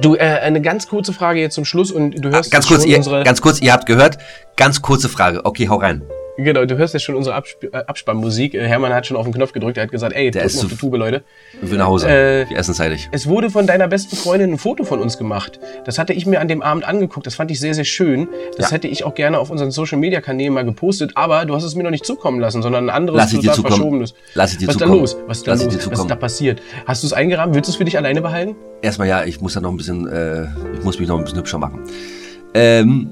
[0.00, 2.86] Du, äh, eine ganz kurze Frage jetzt zum Schluss und du hörst Ganz schon kurz,
[2.86, 3.24] ihr, unsere...
[3.24, 4.18] ganz kurz, ihr habt gehört,
[4.56, 5.44] ganz kurze Frage.
[5.44, 6.02] Okay, hau rein.
[6.38, 8.54] Genau, du hörst ja schon unsere Absp äh, Abspannmusik.
[8.54, 10.70] Äh, Hermann hat schon auf den Knopf gedrückt, er hat gesagt, ey, Der ist auf
[10.70, 11.22] die Tube, Leute.
[11.62, 12.08] Ich will nach Hause.
[12.08, 13.08] Äh, Wir essen zeitig.
[13.12, 15.60] Es wurde von deiner besten Freundin ein Foto von uns gemacht.
[15.84, 17.26] Das hatte ich mir an dem Abend angeguckt.
[17.26, 18.28] Das fand ich sehr, sehr schön.
[18.56, 18.76] Das Ja.
[18.76, 21.12] hätte ich auch gerne auf unseren Social Media Kanälen mal gepostet.
[21.16, 23.52] Aber du hast es mir noch nicht zukommen lassen, sondern ein anderes Lass ich dir
[23.52, 23.74] zukommen.
[23.74, 24.14] verschobenes.
[24.34, 25.16] Lass ich dir Was ist da los?
[25.26, 25.90] Was ist da Lass los?
[25.90, 26.62] Was ist da passiert?
[26.86, 27.54] Hast du es eingerahmt?
[27.54, 28.56] Willst du es für dich alleine behalten?
[28.80, 31.38] Erstmal ja, ich muss da noch ein bisschen, äh, ich muss mich noch ein bisschen
[31.40, 31.80] hübscher machen.
[32.54, 33.10] Ähm,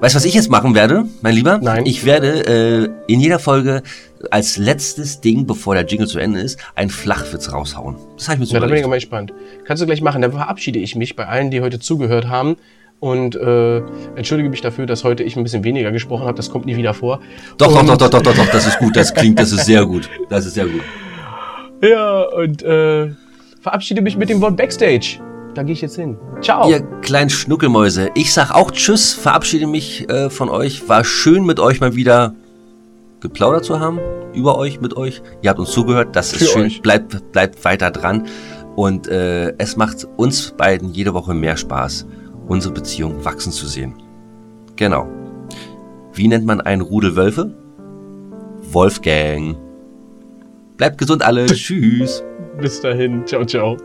[0.00, 1.58] weißt du, was ich jetzt machen werde, mein Lieber?
[1.62, 1.86] Nein.
[1.86, 3.82] Ich werde äh, in jeder Folge
[4.30, 7.96] als letztes Ding, bevor der Jingle zu Ende ist, einen Flachwitz raushauen.
[8.16, 8.88] Das habe ich mir so Ja, da bin ich überlegt.
[8.88, 9.32] mal gespannt.
[9.64, 10.20] Kannst du gleich machen.
[10.22, 12.56] Dann verabschiede ich mich bei allen, die heute zugehört haben.
[12.98, 13.78] Und äh,
[14.16, 16.36] entschuldige mich dafür, dass heute ich ein bisschen weniger gesprochen habe.
[16.36, 17.20] Das kommt nie wieder vor.
[17.56, 19.86] Doch, doch, doch, doch, doch, doch, doch, das ist gut, das klingt, das ist sehr
[19.86, 20.10] gut.
[20.28, 20.82] Das ist sehr gut.
[21.82, 23.08] Ja, und äh,
[23.62, 25.18] verabschiede mich mit dem Wort Backstage.
[25.54, 26.16] Da gehe ich jetzt hin.
[26.40, 26.68] Ciao.
[26.68, 30.88] Ihr kleinen Schnuckelmäuse, ich sag auch Tschüss, verabschiede mich äh, von euch.
[30.88, 32.34] War schön mit euch mal wieder
[33.20, 33.98] geplaudert zu haben.
[34.32, 35.22] Über euch, mit euch.
[35.42, 36.62] Ihr habt uns zugehört, das ist Für schön.
[36.66, 36.82] euch.
[36.82, 38.26] Bleibt, bleibt weiter dran.
[38.76, 42.06] Und äh, es macht uns beiden jede Woche mehr Spaß,
[42.46, 43.94] unsere Beziehung wachsen zu sehen.
[44.76, 45.08] Genau.
[46.14, 47.52] Wie nennt man einen Rudel Wölfe?
[48.72, 49.56] Wolfgang.
[50.76, 51.46] Bleibt gesund alle.
[51.46, 52.22] Tschüss.
[52.60, 53.26] Bis dahin.
[53.26, 53.76] Ciao, ciao.